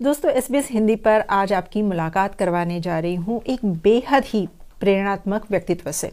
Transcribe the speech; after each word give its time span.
दोस्तों 0.00 0.30
S 0.30 0.50
B 0.50 0.58
Hindi 0.60 0.94
पर 0.96 1.20
आज 1.30 1.52
आपकी 1.52 1.82
मुलाकात 1.82 2.34
करवाने 2.34 2.80
जा 2.80 2.98
रही 2.98 3.14
हूँ 3.16 3.40
एक 3.44 3.64
बेहद 3.82 4.24
ही 4.24 4.46
प्रेरणात्मक 4.80 5.44
व्यक्तित्व 5.50 5.90
से। 5.90 6.10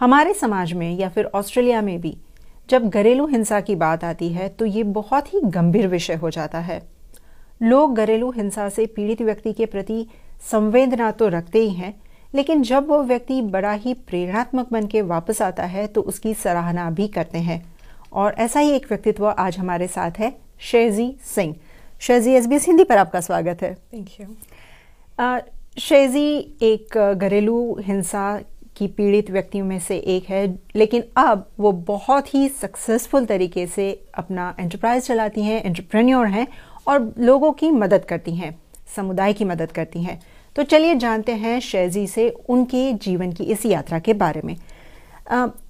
हमारे 0.00 0.32
समाज 0.34 0.72
में 0.72 0.98
या 0.98 1.08
फिर 1.08 1.24
ऑस्ट्रेलिया 1.34 1.82
में 1.82 2.00
भी 2.00 2.16
जब 2.70 2.88
घरेलू 2.88 3.26
हिंसा 3.26 3.60
की 3.60 3.76
बात 3.76 4.04
आती 4.04 4.28
है 4.28 4.48
तो 4.48 4.66
ये 4.66 4.82
बहुत 4.94 5.32
ही 5.34 5.40
गंभीर 5.46 5.88
विषय 5.88 6.14
हो 6.14 6.30
जाता 6.30 6.58
है। 6.60 6.80
लोग 7.62 7.94
घरेलू 7.94 8.30
हिंसा 8.30 8.68
से 8.68 8.86
पीड़ित 8.86 9.22
व्यक्ति 9.22 9.52
के 9.52 9.66
प्रति 9.66 10.06
संवेदना 10.50 11.10
तो 11.10 11.28
रखते 11.28 11.58
ही 11.58 11.70
हैं, 11.70 11.94
लेकिन 12.34 12.62
जब 12.62 12.88
वो 12.88 13.02
व्यक्ति 13.02 13.40
बड़ा 13.42 13.72
ही 13.74 13.94
प्रेरणात्मक 13.94 14.72
बन 14.72 14.86
के 14.86 15.02
वापस 15.04 15.42
आता 15.42 15.64
है 15.66 15.86
तो 15.86 16.02
उसकी 16.02 16.34
सराहना 16.36 16.90
भी 16.90 17.08
करते 17.10 17.38
हैं। 17.40 17.62
और 18.12 18.34
ऐसा 18.34 18.60
ही 18.60 18.70
एक 18.70 18.86
व्यक्तित्व 18.86 19.28
आज 19.28 19.58
हमारे 19.58 19.88
साथ 19.88 20.18
है, 20.18 20.36
शेजी 20.62 21.14
सिंह। 21.26 21.54
शेजी 22.00 22.32
एस 22.32 22.46
बी 22.46 22.56
हिंदी 22.56 22.84
पर 22.84 22.96
आपका 22.98 23.20
स्वागत 23.20 23.62
है। 23.62 23.72
थैंक 23.74 24.08
यू 24.20 24.26
शेजी 25.80 26.56
एक 26.62 26.96
घरेलू 26.98 27.78
हिंसा 27.80 28.38
की 28.76 28.86
पीड़ित 28.88 29.30
व्यक्तियों 29.30 29.66
में 29.66 29.78
से 29.78 29.96
एक 29.96 30.28
है 30.30 30.46
लेकिन 30.76 31.04
अब 31.16 31.46
वो 31.60 31.72
बहुत 31.88 32.34
ही 32.34 32.48
सक्सेसफुल 32.60 33.24
तरीके 33.26 33.66
से 33.66 33.90
अपना 34.14 34.54
एंटरप्राइज 34.60 35.06
चलाती 35.06 35.42
हैं 35.42 35.62
एंटरप्रेन्योर 35.64 36.26
हैं 36.26 36.46
और 36.86 37.12
लोगों 37.18 37.52
की 37.52 37.70
मदद 37.72 38.04
करती 38.04 38.34
हैं 38.36 38.54
समुदाय 38.96 39.32
की 39.32 39.44
मदद 39.44 39.72
करती 39.72 40.02
हैं। 40.02 40.20
तो 40.56 40.62
चलिए 40.64 40.94
जानते 40.96 41.32
हैं 41.34 41.58
शेजी 41.60 42.06
से 42.06 42.28
उनके 42.48 42.92
जीवन 42.92 43.32
की 43.32 43.44
इस 43.44 43.66
यात्रा 43.66 43.98
के 43.98 44.12
बारे 44.14 44.42
में। 44.44 44.56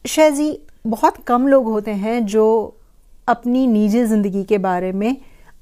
शेजी 0.07 0.59
बहुत 0.87 1.17
कम 1.27 1.49
लोग 1.49 1.65
होते 1.67 1.91
हैं 1.95 2.25
जो 2.27 2.45
अपनी 3.29 3.67
निजी 3.67 4.05
ज़िंदगी 4.05 4.45
के 4.45 4.59
बारे 4.59 4.93
में 4.93 5.17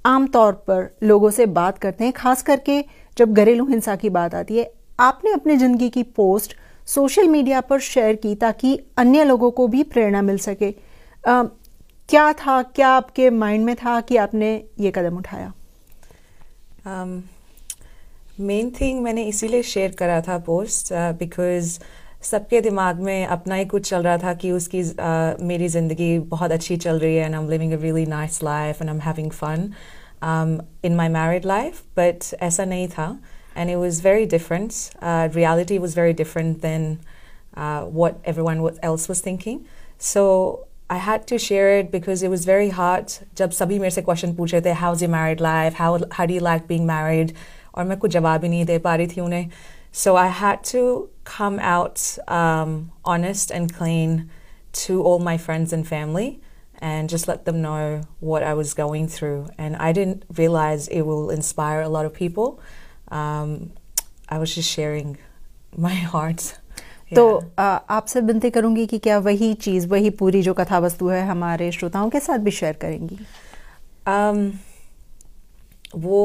आमतौर 0.04 0.52
पर 0.68 0.88
लोगों 1.02 1.30
से 1.30 1.46
बात 1.46 1.78
करते 1.78 2.04
हैं 2.04 2.12
खास 2.12 2.42
करके 2.42 2.84
जब 3.18 3.32
घरेलू 3.32 3.66
हिंसा 3.66 3.96
की 3.96 4.08
बात 4.10 4.34
आती 4.34 4.58
है। 4.58 4.70
आपने 5.00 5.32
अपनी 5.32 5.56
ज़िंदगी 5.56 5.88
की 5.90 6.02
पोस्ट 6.02 6.54
सोशल 6.86 7.28
मीडिया 7.28 7.60
पर 7.60 7.80
शेयर 7.80 8.14
की 8.14 8.34
ताकि 8.34 8.78
अन्य 8.98 9.24
लोगों 9.24 9.50
को 9.50 9.66
भी 9.68 9.82
प्रेरणा 9.82 10.22
मिल 10.22 10.38
सके। 10.38 10.74
आ, 11.24 11.42
क्या 12.08 12.32
था 12.32 12.62
क्या 12.62 12.88
आपके 12.88 13.30
माइंड 13.30 13.64
में 13.64 13.74
था 13.76 14.00
कि 14.00 14.16
आपने 14.16 14.54
ये 14.80 14.90
कदम 14.94 15.16
उठाया? 15.18 15.52
मेन 18.40 18.70
um, 18.70 18.80
थिंग 18.80 19.02
मैंने 19.02 19.22
इसीलिए 19.24 19.62
शेयर 19.62 19.92
करा 19.98 20.20
था 20.20 20.38
पोस्ट 20.38 20.92
बिकॉज़ 20.92 21.78
uh, 21.78 21.84
सबके 22.24 22.60
दिमाग 22.60 23.00
में 23.00 23.26
अपना 23.26 23.54
ही 23.54 23.64
कुछ 23.64 23.88
चल 23.90 24.02
रहा 24.02 24.18
था 24.18 24.32
कि 24.34 24.50
उसकी 24.52 24.82
uh, 24.82 25.40
मेरी 25.40 25.68
ज़िंदगी 25.68 26.18
बहुत 26.28 26.52
अच्छी 26.52 26.76
चल 26.76 26.98
रही 26.98 27.16
है 27.16 27.24
and 27.24 27.34
I 27.34 27.40
am 27.40 27.48
living 27.50 27.72
a 27.72 27.76
really 27.76 28.06
nice 28.06 28.42
life 28.42 28.82
and 28.82 28.90
I 28.90 28.96
am 28.96 29.02
having 29.02 29.30
fun 29.30 29.70
in 30.23 30.95
my 30.95 31.09
married 31.09 31.45
life 31.45 31.81
but 31.97 32.33
ऐसा 32.41 32.65
नहीं 32.65 32.87
था 32.87 33.09
and 33.57 33.69
it 33.69 33.75
was 33.75 34.01
very 34.03 34.25
different 34.37 34.73
reality 35.35 35.77
was 35.77 35.99
very 35.99 36.13
different 36.23 36.57
then 36.61 36.97
what 37.91 38.19
everyone 38.31 38.59
else 38.87 39.05
was 39.11 39.21
thinking 39.23 39.55
so 40.09 40.21
I 40.89 40.97
had 41.05 41.25
to 41.31 41.37
share 41.37 41.71
it 41.79 41.89
because 41.91 42.21
it 42.23 42.29
was 42.33 42.45
very 42.49 42.69
hard 42.75 43.15
जब 43.37 43.51
सभी 43.57 43.79
मेरे 43.79 43.91
से 43.91 44.01
question 44.01 44.33
पूछ 44.35 44.53
रहे 44.53 44.61
थे 44.65 44.75
how's 44.81 45.01
your 45.05 45.11
married 45.15 45.41
life 45.45 45.81
how 45.81 45.89
how 46.17 46.25
do 46.29 46.37
you 46.37 46.45
like 46.45 46.67
being 46.69 46.87
married 46.91 47.33
और 47.75 47.85
मैं 47.85 47.97
कुछ 47.97 48.11
जवाब 48.11 48.43
ही 48.43 48.49
नहीं 48.49 48.65
दे 48.65 48.77
पा 48.85 48.95
रही 48.95 49.07
थी 49.07 49.21
उन्हें 49.21 49.49
so 49.91 50.15
I 50.15 50.27
had 50.27 50.63
to 50.71 51.09
come 51.25 51.59
out 51.59 52.17
um, 52.27 52.91
honest 53.03 53.51
and 53.51 53.73
clean 53.73 54.29
to 54.71 55.01
all 55.01 55.19
my 55.19 55.37
friends 55.37 55.73
and 55.73 55.87
family 55.87 56.39
and 56.81 57.09
just 57.09 57.27
let 57.27 57.45
them 57.45 57.61
know 57.61 58.01
what 58.19 58.43
I 58.43 58.53
was 58.53 58.73
going 58.73 59.07
through. 59.07 59.47
And 59.57 59.75
I 59.75 59.91
didn't 59.91 60.23
realize 60.37 60.87
it 60.87 61.01
will 61.01 61.29
inspire 61.29 61.81
a 61.81 61.89
lot 61.89 62.05
of 62.05 62.13
people. 62.13 62.59
Um, 63.09 63.71
I 64.29 64.37
was 64.37 64.55
just 64.55 64.69
sharing 64.69 65.17
my 65.77 65.95
heart. 65.95 66.53
तो 67.15 67.23
आपसे 67.57 68.21
विनती 68.21 68.49
करूंगी 68.49 68.85
कि 68.87 68.97
क्या 69.05 69.17
वही 69.25 69.53
चीज़ 69.65 69.87
वही 69.89 70.09
पूरी 70.17 70.41
जो 70.41 70.53
कथा 70.53 70.79
वस्तु 70.79 71.07
है 71.09 71.25
हमारे 71.27 71.71
श्रोताओं 71.71 72.09
के 72.09 72.19
साथ 72.19 72.39
भी 72.45 72.51
शेयर 72.51 72.73
करेंगी 72.81 73.17
um, 74.07 74.51
वो 75.95 76.19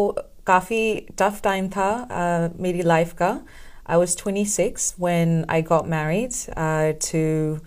काफ़ी 0.47 0.95
टफ 1.19 1.41
टाइम 1.45 1.69
था 1.77 1.89
uh, 2.09 2.61
मेरी 2.63 2.83
लाइफ 2.83 3.13
का 3.23 3.39
I 3.87 3.97
was 3.99 4.15
26 4.15 4.95
when 4.99 5.45
I 5.49 5.61
got 5.61 5.89
married 5.89 6.35
uh, 6.57 6.93
to 7.11 7.61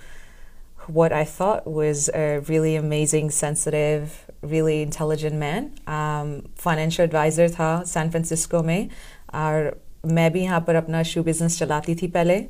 what 0.88 1.12
I 1.12 1.26
thought 1.26 1.68
was 1.68 2.10
a 2.14 2.40
really 2.48 2.76
amazing, 2.76 3.30
sensitive, 3.32 4.26
really 4.42 4.82
intelligent 4.82 5.36
man. 5.36 5.74
Um, 5.86 6.50
financial 6.56 7.04
advisor 7.04 7.50
था 7.50 7.86
San 7.86 8.10
Francisco 8.10 8.64
में 8.64 8.90
और 9.34 9.78
मैं 10.06 10.32
भी 10.32 10.42
यहाँ 10.44 10.62
पर 10.68 10.76
अपना 10.76 11.04
shoe 11.04 11.24
business 11.24 11.60
चलाती 11.60 11.96
थी 12.02 12.12
पहले. 12.12 12.48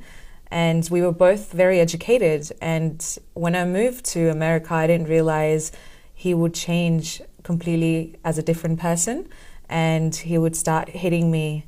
And 0.51 0.87
we 0.89 1.01
were 1.01 1.11
both 1.11 1.51
very 1.51 1.79
educated. 1.79 2.51
And 2.61 3.03
when 3.33 3.55
I 3.55 3.65
moved 3.65 4.05
to 4.13 4.29
America, 4.29 4.73
I 4.73 4.87
didn't 4.87 5.07
realize 5.07 5.71
he 6.13 6.33
would 6.33 6.53
change 6.53 7.21
completely 7.43 8.15
as 8.23 8.37
a 8.37 8.43
different 8.43 8.79
person. 8.79 9.27
And 9.69 10.15
he 10.15 10.37
would 10.37 10.55
start 10.55 10.89
hitting 10.89 11.31
me. 11.31 11.65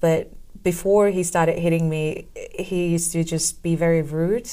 But 0.00 0.32
before 0.62 1.08
he 1.08 1.22
started 1.22 1.58
hitting 1.58 1.90
me, 1.90 2.28
he 2.58 2.88
used 2.88 3.12
to 3.12 3.22
just 3.22 3.62
be 3.62 3.74
very 3.74 4.00
rude. 4.00 4.50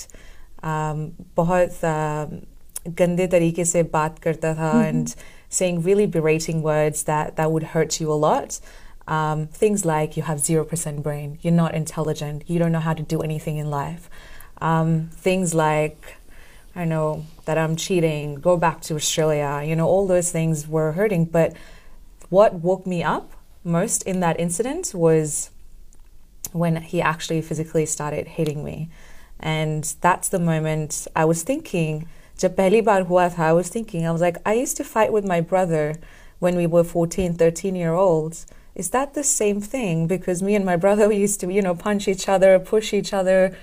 Um, 0.64 1.12
बहुत 1.36 1.80
um, 1.84 2.46
गंदे 2.88 3.28
तरीके 3.28 3.66
से 3.66 3.84
बात 3.84 4.20
करता 4.20 4.54
था 4.56 4.72
mm-hmm. 4.74 4.88
and 4.88 5.16
saying 5.50 5.82
really 5.84 6.06
berating 6.06 6.62
words 6.62 7.04
that, 7.04 7.36
that 7.36 7.52
would 7.52 7.64
hurt 7.64 8.00
you 8.02 8.12
a 8.12 8.16
lot. 8.16 8.60
Um, 9.08 9.48
things 9.48 9.86
like 9.86 10.16
you 10.18 10.24
have 10.24 10.40
0% 10.40 11.04
brain, 11.04 11.38
you're 11.42 11.54
not 11.54 11.76
intelligent, 11.76 12.50
you 12.50 12.58
don't 12.58 12.72
know 12.72 12.80
how 12.80 12.94
to 12.94 13.04
do 13.04 13.22
anything 13.22 13.58
in 13.58 13.70
life. 13.70 14.10
Um, 14.62 15.10
things 15.14 15.54
like, 15.54 16.18
I 16.76 16.86
know, 16.86 17.26
that 17.46 17.58
I'm 17.58 17.76
cheating, 17.76 18.36
go 18.36 18.56
back 18.56 18.82
to 18.84 18.96
Australia, 18.96 19.62
you 19.66 19.76
know, 19.76 19.88
all 19.88 20.08
those 20.08 20.32
things 20.32 20.68
were 20.68 20.94
hurting. 20.94 21.26
But 21.26 21.54
what 22.30 22.56
woke 22.56 22.88
me 22.88 23.04
up 23.04 23.34
most 23.64 24.04
in 24.04 24.22
that 24.22 24.40
incident 24.40 24.94
was 24.94 25.50
when 26.54 26.78
he 26.78 27.02
actually 27.02 27.42
physically 27.42 27.86
started 27.86 28.28
hitting 28.28 28.64
me. 28.64 28.90
And 29.40 29.84
that's 30.02 30.30
the 30.30 30.40
moment 30.40 31.08
I 31.16 31.26
was 31.26 31.44
thinking, 31.44 32.08
jab 32.38 32.56
pehli 32.56 32.84
baar 32.84 33.04
hua 33.04 33.30
tha, 33.30 33.42
I 33.42 33.54
was 33.54 33.70
thinking, 33.70 34.06
I 34.06 34.12
was 34.12 34.22
like, 34.22 34.38
I 34.46 34.54
used 34.54 34.78
to 34.78 34.84
fight 34.84 35.12
with 35.12 35.26
my 35.26 35.42
brother 35.42 35.96
when 36.40 36.56
we 36.56 36.68
were 36.68 36.84
14, 36.84 37.34
13 37.34 37.76
year 37.76 37.94
olds. 37.94 38.46
Is 38.76 38.90
that 38.90 39.14
the 39.14 39.24
same 39.24 39.62
thing? 39.62 40.08
Because 40.08 40.42
me 40.42 40.56
and 40.56 40.66
my 40.66 40.76
brother, 40.76 41.08
we 41.08 41.18
used 41.18 41.40
to, 41.42 41.52
you 41.52 41.62
know, 41.62 41.76
punch 41.76 42.08
each 42.08 42.28
other, 42.28 42.58
push 42.60 42.94
each 42.94 43.14
other. 43.14 43.56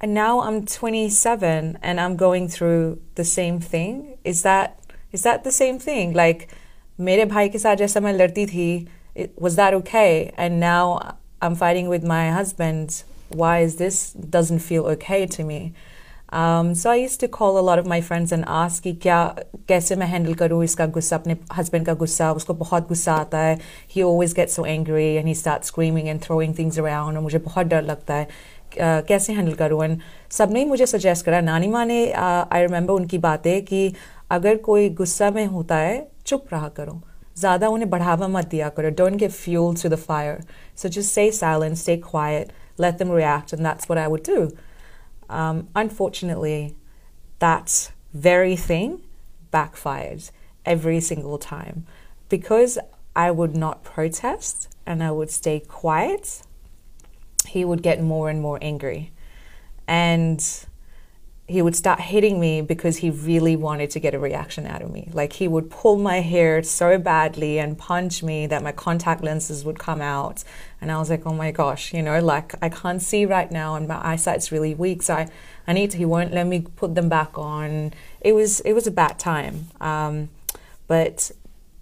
And 0.00 0.12
now 0.12 0.40
I'm 0.40 0.66
27 0.66 1.78
and 1.80 2.00
I'm 2.00 2.16
going 2.16 2.48
through 2.48 3.00
the 3.14 3.24
same 3.24 3.60
thing. 3.60 4.18
Is 4.24 4.42
that 4.42 4.80
is 5.12 5.22
that 5.22 5.44
the 5.44 5.52
same 5.52 5.78
thing? 5.78 6.12
Like, 6.12 6.48
मेरे 7.00 7.24
भाई 7.24 7.48
के 7.48 7.58
साथ 7.58 7.76
जैसा 7.76 8.00
मैं 8.00 8.12
लड़ती 8.12 8.46
थी, 8.46 8.88
was 9.36 9.56
that 9.56 9.74
okay? 9.74 10.32
And 10.36 10.60
now 10.60 11.16
I'm 11.40 11.54
fighting 11.54 11.88
with 11.88 12.04
my 12.04 12.30
husband. 12.30 13.02
Why 13.30 13.58
is 13.60 13.76
this 13.76 14.12
doesn't 14.12 14.60
feel 14.60 14.84
okay 14.86 15.26
to 15.26 15.44
me? 15.44 15.72
Um, 16.30 16.74
so 16.74 16.90
I 16.90 16.96
used 16.96 17.20
to 17.20 17.28
call 17.28 17.56
a 17.58 17.60
lot 17.60 17.78
of 17.78 17.86
my 17.86 18.00
friends 18.00 18.32
and 18.32 18.44
ask 18.48 18.82
कि 18.82 18.92
क्या 19.02 19.18
कैसे 19.68 19.96
मैं 19.96 20.06
handle 20.12 20.36
करूँ 20.38 20.62
इसका 20.64 20.86
गुस्सा 20.96 21.16
अपने 21.16 21.36
husband 21.58 21.86
का 21.86 21.94
गुस्सा 21.94 22.32
उसको 22.32 22.54
बहुत 22.54 22.88
गुस्सा 22.88 23.14
आता 23.14 23.38
है 23.38 23.58
he 23.94 24.02
always 24.02 24.34
gets 24.38 24.58
so 24.58 24.64
angry 24.64 25.16
and 25.18 25.28
he 25.28 25.34
starts 25.34 25.72
screaming 25.72 26.08
and 26.08 26.24
throwing 26.26 26.56
things 26.60 26.78
around 26.84 27.16
और 27.16 27.22
मुझे 27.22 27.38
बहुत 27.38 27.66
डर 27.66 27.82
लगता 27.82 28.14
है 28.14 28.26
uh, 28.26 29.06
कैसे 29.08 29.32
हैंडल 29.32 29.52
करूँ 29.62 29.84
एंड 29.84 30.00
सब 30.38 30.52
ने 30.52 30.64
मुझे 30.64 30.86
सजेस्ट 30.86 31.26
करा 31.26 31.40
नानी 31.40 31.68
माँ 31.68 31.84
ने 31.86 32.04
आई 32.12 32.42
uh, 32.42 32.70
रिमेंबर 32.70 32.94
उनकी 32.94 33.18
बातें 33.18 33.64
कि 33.64 33.92
अगर 34.30 34.56
कोई 34.68 34.88
गुस्सा 35.02 35.30
में 35.30 35.44
होता 35.46 35.76
है 35.76 36.06
चुप 36.26 36.46
रहा 36.52 36.68
करो 36.76 37.00
ज़्यादा 37.38 37.68
उन्हें 37.68 37.90
बढ़ावा 37.90 38.28
मत 38.28 38.48
दिया 38.50 38.68
करो 38.76 38.90
don't 38.90 39.22
give 39.22 39.34
fuel 39.34 39.74
to 39.82 39.88
the 39.94 40.02
fire 40.08 40.38
so 40.74 40.88
just 40.88 41.12
stay 41.12 41.30
silent 41.40 41.78
stay 41.78 41.96
quiet 42.12 42.50
let 42.81 42.97
them 42.97 43.09
react 43.09 43.53
and 43.53 43.65
that's 43.65 43.87
what 43.87 43.97
I 43.97 44.07
would 44.07 44.23
do. 44.23 44.55
Um, 45.29 45.69
unfortunately 45.75 46.75
that 47.39 47.91
very 48.13 48.55
thing 48.55 49.01
backfired 49.51 50.23
every 50.65 50.99
single 50.99 51.37
time. 51.37 51.85
Because 52.27 52.77
I 53.15 53.31
would 53.31 53.55
not 53.55 53.83
protest 53.83 54.67
and 54.85 55.03
I 55.03 55.11
would 55.11 55.29
stay 55.29 55.59
quiet 55.59 56.43
he 57.47 57.65
would 57.65 57.81
get 57.81 58.01
more 58.01 58.29
and 58.29 58.41
more 58.41 58.57
angry. 58.61 59.11
And 59.87 60.41
he 61.51 61.61
would 61.61 61.75
start 61.75 61.99
hitting 61.99 62.39
me 62.39 62.61
because 62.61 62.97
he 62.97 63.09
really 63.09 63.55
wanted 63.55 63.89
to 63.91 63.99
get 63.99 64.13
a 64.13 64.19
reaction 64.19 64.65
out 64.65 64.81
of 64.81 64.89
me. 64.89 65.09
Like 65.11 65.33
he 65.33 65.47
would 65.47 65.69
pull 65.69 65.97
my 65.97 66.21
hair 66.21 66.63
so 66.63 66.97
badly 66.97 67.59
and 67.59 67.77
punch 67.77 68.23
me 68.23 68.47
that 68.47 68.63
my 68.63 68.71
contact 68.71 69.23
lenses 69.23 69.65
would 69.65 69.77
come 69.77 70.01
out. 70.01 70.43
And 70.79 70.91
I 70.91 70.97
was 70.97 71.09
like, 71.09 71.25
oh 71.25 71.33
my 71.33 71.51
gosh, 71.51 71.93
you 71.93 72.01
know, 72.01 72.19
like 72.21 72.53
I 72.61 72.69
can't 72.69 73.01
see 73.01 73.25
right 73.25 73.51
now 73.51 73.75
and 73.75 73.87
my 73.87 73.99
eyesight's 74.05 74.51
really 74.51 74.73
weak. 74.73 75.03
So 75.03 75.15
I, 75.15 75.29
I 75.67 75.73
need 75.73 75.91
to, 75.91 75.97
he 75.97 76.05
won't 76.05 76.33
let 76.33 76.47
me 76.47 76.61
put 76.61 76.95
them 76.95 77.09
back 77.09 77.37
on. 77.37 77.93
It 78.21 78.33
was, 78.33 78.61
it 78.61 78.73
was 78.73 78.87
a 78.87 78.91
bad 78.91 79.19
time. 79.19 79.67
Um, 79.79 80.29
but 80.87 81.31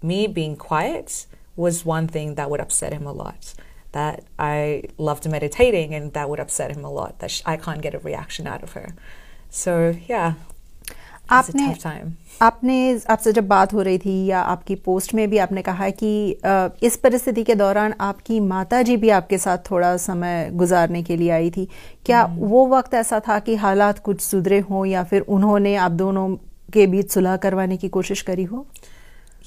me 0.02 0.26
being 0.26 0.56
quiet 0.56 1.26
was 1.56 1.84
one 1.84 2.08
thing 2.08 2.34
that 2.34 2.50
would 2.50 2.60
upset 2.60 2.92
him 2.92 3.06
a 3.06 3.12
lot. 3.12 3.54
That 3.92 4.24
I 4.38 4.84
loved 4.98 5.28
meditating, 5.28 5.94
and 5.94 6.12
that 6.12 6.30
would 6.30 6.38
upset 6.38 6.70
him 6.70 6.84
a 6.84 6.90
lot. 6.90 7.18
That 7.18 7.42
I 7.44 7.56
can't 7.56 7.82
get 7.82 7.92
a 7.92 7.98
reaction 7.98 8.46
out 8.46 8.62
of 8.62 8.72
her. 8.72 8.94
So 9.52 9.94
yeah, 10.10 10.32
आपने 11.30 11.74
आपने 12.42 13.00
आपसे 13.10 13.32
जब 13.32 13.48
बात 13.48 13.72
हो 13.74 13.82
रही 13.82 13.98
थी 13.98 14.26
या 14.26 14.40
आपकी 14.40 14.74
पोस्ट 14.74 15.14
में 15.14 15.30
भी 15.30 15.38
आपने 15.38 15.62
कहा 15.62 15.84
है 15.84 15.90
कि 16.02 16.40
इस 16.86 16.96
परिस्थिति 16.96 17.42
के 17.44 17.54
दौरान 17.54 17.94
आपकी 18.00 18.40
माता 18.40 18.82
जी 18.82 18.96
भी 18.96 19.10
आपके 19.10 19.38
साथ 19.38 19.58
थोड़ा 19.70 19.96
समय 19.96 20.50
गुजारने 20.52 21.02
के 21.02 21.16
लिए 21.16 21.30
आई 21.30 21.50
थी। 21.50 21.68
क्या 22.06 22.24
वो 22.30 22.66
वक्त 22.68 22.94
ऐसा 22.94 23.20
था 23.28 23.38
कि 23.38 23.54
हालात 23.54 23.98
कुछ 23.98 24.20
सुधरे 24.20 24.58
हों 24.58 24.84
या 24.86 25.04
फिर 25.04 25.20
उन्होंने 25.20 25.74
आप 25.76 25.90
दोनों 25.90 26.28
के 26.72 26.86
बीच 26.86 27.10
सुलह 27.10 27.36
करवाने 27.36 27.76
की 27.76 27.88
कोशिश 27.88 28.22
करी 28.22 28.44
हो? 28.44 28.66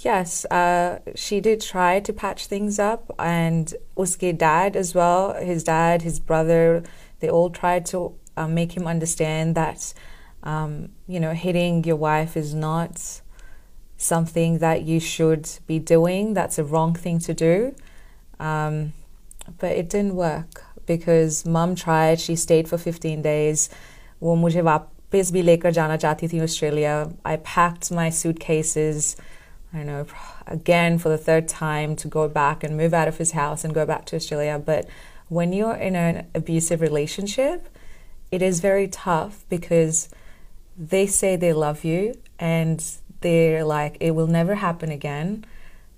Yes, 0.05 0.45
uh, 0.51 0.99
she 1.15 1.39
did 1.39 1.61
try 1.61 1.99
to 1.99 2.13
patch 2.13 2.47
things 2.47 2.77
up, 2.79 3.11
and 3.19 3.73
Uske 3.95 4.31
dad 4.37 4.75
as 4.75 4.93
well, 4.95 5.33
his 5.49 5.63
dad, 5.63 6.01
his 6.01 6.19
brother, 6.19 6.83
they 7.21 7.29
all 7.29 7.49
tried 7.49 7.85
to 7.85 8.11
uh, 8.36 8.48
make 8.48 8.76
him 8.76 8.86
understand 8.86 9.54
that, 9.54 9.92
um, 10.42 10.90
you 11.06 11.20
know, 11.20 11.32
hitting 11.32 11.84
your 11.84 11.96
wife 11.96 12.36
is 12.36 12.54
not 12.54 13.20
something 13.96 14.58
that 14.58 14.82
you 14.82 15.00
should 15.00 15.50
be 15.66 15.78
doing. 15.78 16.34
That's 16.34 16.58
a 16.58 16.64
wrong 16.64 16.94
thing 16.94 17.18
to 17.20 17.34
do. 17.34 17.74
Um, 18.38 18.92
but 19.58 19.72
it 19.72 19.88
didn't 19.90 20.14
work 20.14 20.64
because 20.86 21.44
mum 21.44 21.74
tried. 21.74 22.20
She 22.20 22.36
stayed 22.36 22.68
for 22.68 22.78
15 22.78 23.22
days. 23.22 23.68
वो 24.22 24.34
मुझे 24.34 24.60
वापस 24.62 25.30
भी 25.32 25.42
लेकर 25.42 25.72
जाना 25.72 25.96
चाहती 25.96 26.28
थी 26.28 26.40
Australia. 26.42 27.12
I 27.24 27.36
packed 27.36 27.90
my 27.92 28.10
suitcases. 28.10 29.16
I 29.72 29.78
don't 29.78 29.86
know, 29.86 30.06
again 30.46 30.98
for 30.98 31.10
the 31.10 31.18
third 31.18 31.46
time 31.46 31.94
to 31.96 32.08
go 32.08 32.26
back 32.26 32.64
and 32.64 32.76
move 32.76 32.94
out 32.94 33.06
of 33.06 33.18
his 33.18 33.32
house 33.32 33.64
and 33.64 33.74
go 33.74 33.84
back 33.84 34.06
to 34.06 34.16
Australia. 34.16 34.58
But 34.64 34.88
when 35.28 35.52
you're 35.52 35.74
in 35.74 35.94
an 35.94 36.26
abusive 36.34 36.80
relationship, 36.80 37.68
it 38.33 38.41
is 38.41 38.61
very 38.61 38.87
tough 38.87 39.45
because 39.47 40.09
they 40.75 41.05
say 41.05 41.35
they 41.35 41.53
love 41.53 41.83
you 41.83 42.15
and 42.39 42.83
they're 43.21 43.63
like, 43.63 43.95
it 43.99 44.15
will 44.15 44.25
never 44.25 44.55
happen 44.55 44.89
again. 44.89 45.45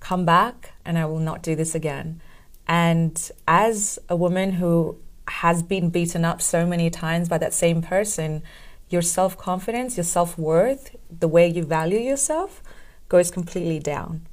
Come 0.02 0.26
back 0.26 0.74
and 0.84 0.98
I 0.98 1.06
will 1.06 1.22
not 1.22 1.42
do 1.42 1.56
this 1.56 1.74
again. 1.76 2.20
And 2.68 3.32
as 3.48 4.00
a 4.10 4.18
woman 4.18 4.52
who 4.52 4.98
has 5.30 5.64
been 5.64 5.90
beaten 5.90 6.26
up 6.26 6.42
so 6.42 6.66
many 6.66 6.90
times 6.90 7.30
by 7.30 7.38
that 7.38 7.54
same 7.54 7.82
person, 7.82 8.44
your 8.90 9.02
self 9.02 9.38
confidence, 9.38 9.96
your 9.96 10.04
self 10.04 10.38
worth, 10.38 10.94
the 11.10 11.30
way 11.30 11.48
you 11.48 11.64
value 11.64 12.00
yourself 12.00 12.62
goes 13.08 13.32
completely 13.32 13.80
down. 13.80 14.28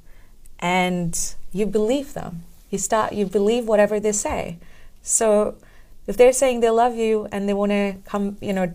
And 0.59 1.17
you 1.53 1.65
believe 1.65 2.15
them. 2.15 2.43
You 2.69 2.79
start, 2.79 3.13
you 3.13 3.27
believe 3.27 3.65
whatever 3.65 3.97
they 3.97 4.11
say. 4.11 4.57
So 5.01 5.55
if 6.06 6.16
they're 6.16 6.32
saying 6.32 6.60
they 6.60 6.70
love 6.70 6.96
you 6.96 7.28
and 7.30 7.48
they 7.48 7.54
want 7.54 7.72
to 7.72 7.96
come, 8.04 8.36
you 8.40 8.52
know, 8.52 8.72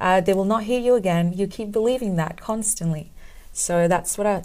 uh, 0.00 0.20
they 0.20 0.32
will 0.32 0.44
not 0.44 0.64
hear 0.64 0.80
you 0.80 0.94
again, 0.94 1.32
you 1.34 1.46
keep 1.46 1.72
believing 1.72 2.16
that 2.16 2.40
constantly. 2.40 3.10
So 3.52 3.88
that's 3.88 4.16
what 4.16 4.26
I, 4.26 4.44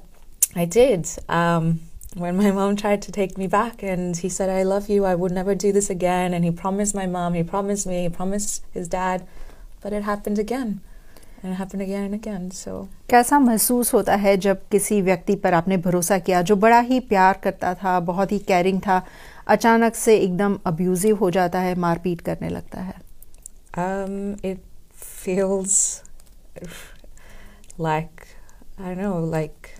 I 0.55 0.65
did. 0.65 1.07
Um, 1.29 1.81
when 2.15 2.37
my 2.37 2.51
mom 2.51 2.77
tried 2.77 3.01
to 3.03 3.11
take 3.11 3.37
me 3.37 3.47
back 3.47 3.83
and 3.83 4.15
he 4.15 4.29
said, 4.29 4.49
I 4.49 4.63
love 4.63 4.89
you, 4.89 5.03
I 5.03 5.15
would 5.15 5.33
never 5.33 5.53
do 5.53 5.73
this 5.73 5.89
again. 5.89 6.33
And 6.33 6.45
he 6.45 6.51
promised 6.51 6.95
my 6.95 7.05
mom, 7.05 7.33
he 7.33 7.43
promised 7.43 7.85
me, 7.85 8.03
he 8.03 8.09
promised 8.09 8.63
his 8.71 8.87
dad, 8.87 9.27
but 9.81 9.91
it 9.91 10.03
happened 10.03 10.39
again. 10.39 10.79
And 11.43 11.51
it 11.51 11.55
happened 11.55 11.81
again 11.81 12.05
and 12.05 12.15
again. 12.15 12.51
So 12.51 12.87
कैसा 13.09 13.39
महसूस 13.39 13.93
होता 13.93 14.15
है 14.15 14.35
जब 14.45 14.61
किसी 14.71 15.01
व्यक्ति 15.01 15.35
पर 15.43 15.53
आपने 15.53 15.77
भरोसा 15.77 16.17
किया 16.19 16.41
जो 16.41 16.55
बड़ा 16.55 16.79
ही 16.79 16.99
प्यार 17.11 17.39
करता 17.43 17.73
था 17.83 17.99
बहुत 18.07 18.31
ही 18.31 18.39
कैरिंग 18.47 18.79
था 18.81 19.03
अचानक 19.49 19.95
से 19.95 20.17
एकदम 20.19 20.59
अब्यूजिव 20.65 21.15
हो 21.17 21.29
जाता 21.31 21.59
है 21.59 21.75
मारपीट 21.79 22.21
करने 22.21 22.49
लगता 22.49 22.81
है 22.81 23.03
um, 23.75 24.37
it 24.41 24.59
feels 24.93 26.03
like, 27.77 28.27
I 28.79 28.87
don't 28.87 28.97
know, 28.97 29.19
like 29.19 29.75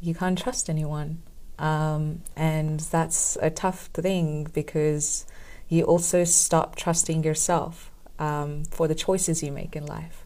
you 0.00 0.14
can't 0.14 0.38
trust 0.38 0.68
anyone. 0.68 1.22
Um, 1.58 2.22
and 2.36 2.80
that's 2.80 3.36
a 3.42 3.50
tough 3.50 3.86
thing 3.86 4.48
because 4.52 5.26
you 5.68 5.84
also 5.84 6.24
stop 6.24 6.76
trusting 6.76 7.24
yourself 7.24 7.90
um, 8.18 8.64
for 8.64 8.86
the 8.88 8.94
choices 8.94 9.42
you 9.42 9.52
make 9.52 9.74
in 9.74 9.86
life. 9.86 10.24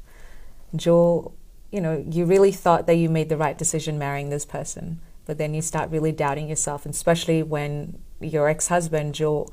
Joe, 0.74 1.32
you 1.70 1.80
know, 1.80 2.04
you 2.08 2.24
really 2.24 2.52
thought 2.52 2.86
that 2.86 2.94
you 2.94 3.08
made 3.08 3.28
the 3.28 3.36
right 3.36 3.56
decision 3.56 3.98
marrying 3.98 4.28
this 4.30 4.44
person, 4.44 5.00
but 5.26 5.38
then 5.38 5.54
you 5.54 5.62
start 5.62 5.90
really 5.90 6.12
doubting 6.12 6.48
yourself, 6.48 6.84
and 6.84 6.94
especially 6.94 7.42
when 7.42 7.98
your 8.19 8.47
ex-husband 8.47 9.13
Joe, 9.13 9.47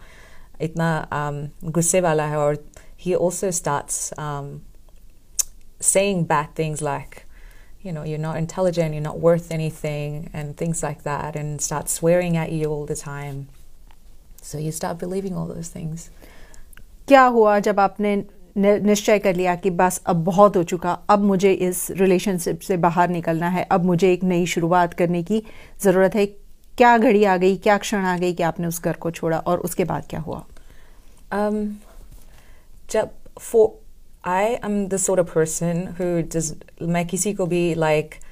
itna 0.60 1.08
um, 1.10 1.50
गुस्से 1.64 2.00
वाला 2.00 2.26
है 2.26 2.36
और 2.36 2.58
also 3.18 3.50
starts 3.50 4.12
um, 4.18 4.62
saying 5.80 6.24
bad 6.24 6.54
things 6.54 6.80
like, 6.80 7.26
you 7.82 7.92
know, 7.92 8.02
you're 8.02 8.18
not 8.18 8.36
intelligent, 8.36 8.94
you're 8.94 9.02
not 9.02 9.20
worth 9.20 9.50
anything, 9.50 10.30
and 10.32 10.56
things 10.56 10.82
like 10.82 11.02
that, 11.02 11.36
and 11.36 11.60
start 11.60 11.88
swearing 11.88 12.36
at 12.36 12.50
you 12.52 12.70
all 12.70 12.86
the 12.86 12.96
time. 12.96 13.48
So 14.40 14.58
you 14.58 14.72
start 14.72 14.98
believing 14.98 15.36
all 15.36 15.46
those 15.46 15.68
things. 15.68 16.10
क्या 17.08 17.22
हुआ 17.22 17.58
जब 17.58 17.80
आपने 17.80 18.16
निश्चय 18.56 19.18
कर 19.18 19.34
लिया 19.34 19.54
कि 19.56 19.70
बस 19.70 20.00
अब 20.06 20.24
बहुत 20.24 20.56
हो 20.56 20.62
चुका 20.62 20.92
अब 21.10 21.20
मुझे 21.20 21.52
इस 21.52 21.90
रिलेशनशिप 21.90 22.60
से 22.60 22.76
बाहर 22.84 23.08
निकलना 23.08 23.48
है 23.48 23.62
अब 23.70 23.84
मुझे 23.84 24.12
एक 24.12 24.24
नई 24.24 24.46
शुरुआत 24.46 24.94
करने 24.94 25.22
की 25.22 25.42
ज़रूरत 25.82 26.14
है 26.14 26.26
क्या 26.78 26.98
घड़ी 26.98 27.24
आ 27.24 27.36
गई 27.36 27.56
क्या 27.56 27.78
क्षण 27.78 28.04
आ 28.04 28.18
गई 28.18 28.32
कि 28.34 28.42
आपने 28.42 28.66
उस 28.66 28.82
घर 28.82 28.92
को 28.92 29.10
छोड़ा 29.10 29.38
और 29.38 29.58
उसके 29.58 29.84
बाद 29.84 30.06
क्या 30.10 30.20
हुआ? 30.20 30.46
Um, 31.34 31.68
जब 32.90 33.10
for 33.40 33.68
I 34.26 34.58
am 34.64 34.74
the 34.88 34.98
sort 35.08 35.18
of 35.18 35.28
person 35.36 35.74
मैं 36.82 37.06
किसी 37.06 37.34
को 37.34 37.46
भी 37.46 37.74
लाइक 37.74 38.14
like 38.14 38.24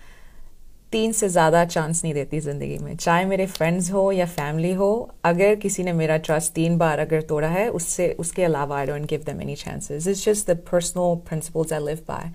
तीन 0.92 1.12
से 1.12 1.28
ज़्यादा 1.28 1.64
चांस 1.64 2.04
नहीं 2.04 2.14
देती 2.14 2.40
ज़िंदगी 2.40 2.78
में। 2.78 2.96
चाहे 2.96 3.24
मेरे 3.24 3.46
फ्रेंड्स 3.46 3.92
हो 3.92 4.12
या 4.12 4.26
फैमिली 4.26 4.72
हो 4.72 5.14
अगर 5.24 5.54
किसी 5.54 5.82
ने 5.82 5.92
मेरा 5.92 6.16
ट्रस्ट 6.16 6.52
तीन 6.52 6.78
बार 6.78 6.98
अगर 6.98 7.22
तोड़ा 7.22 7.48
है 7.48 7.68
उससे 7.68 8.16
उसके 8.18 8.44
अलावा 8.44 8.78
I 8.78 8.86
don't 8.86 9.06
give 9.06 9.22
them 9.26 9.40
any 9.42 9.54
chances 9.54 10.06
it's 10.06 10.24
just 10.24 10.50
the 10.50 10.58
personal 10.72 11.16
principles 11.28 11.72
I 11.72 11.78
live 11.78 11.98
by 12.08 12.28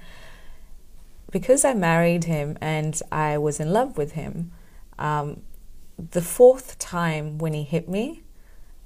because 1.34 1.68
I 1.68 1.74
married 1.74 2.26
him 2.26 2.56
and 2.64 2.96
I 3.14 3.36
was 3.36 3.62
in 3.62 3.68
love 3.68 3.94
with 4.00 4.12
um, 5.00 5.57
the 5.98 6.22
fourth 6.22 6.78
time 6.80 7.38
when 7.38 7.54
he 7.54 7.64
hit 7.64 7.90
me, 7.90 8.24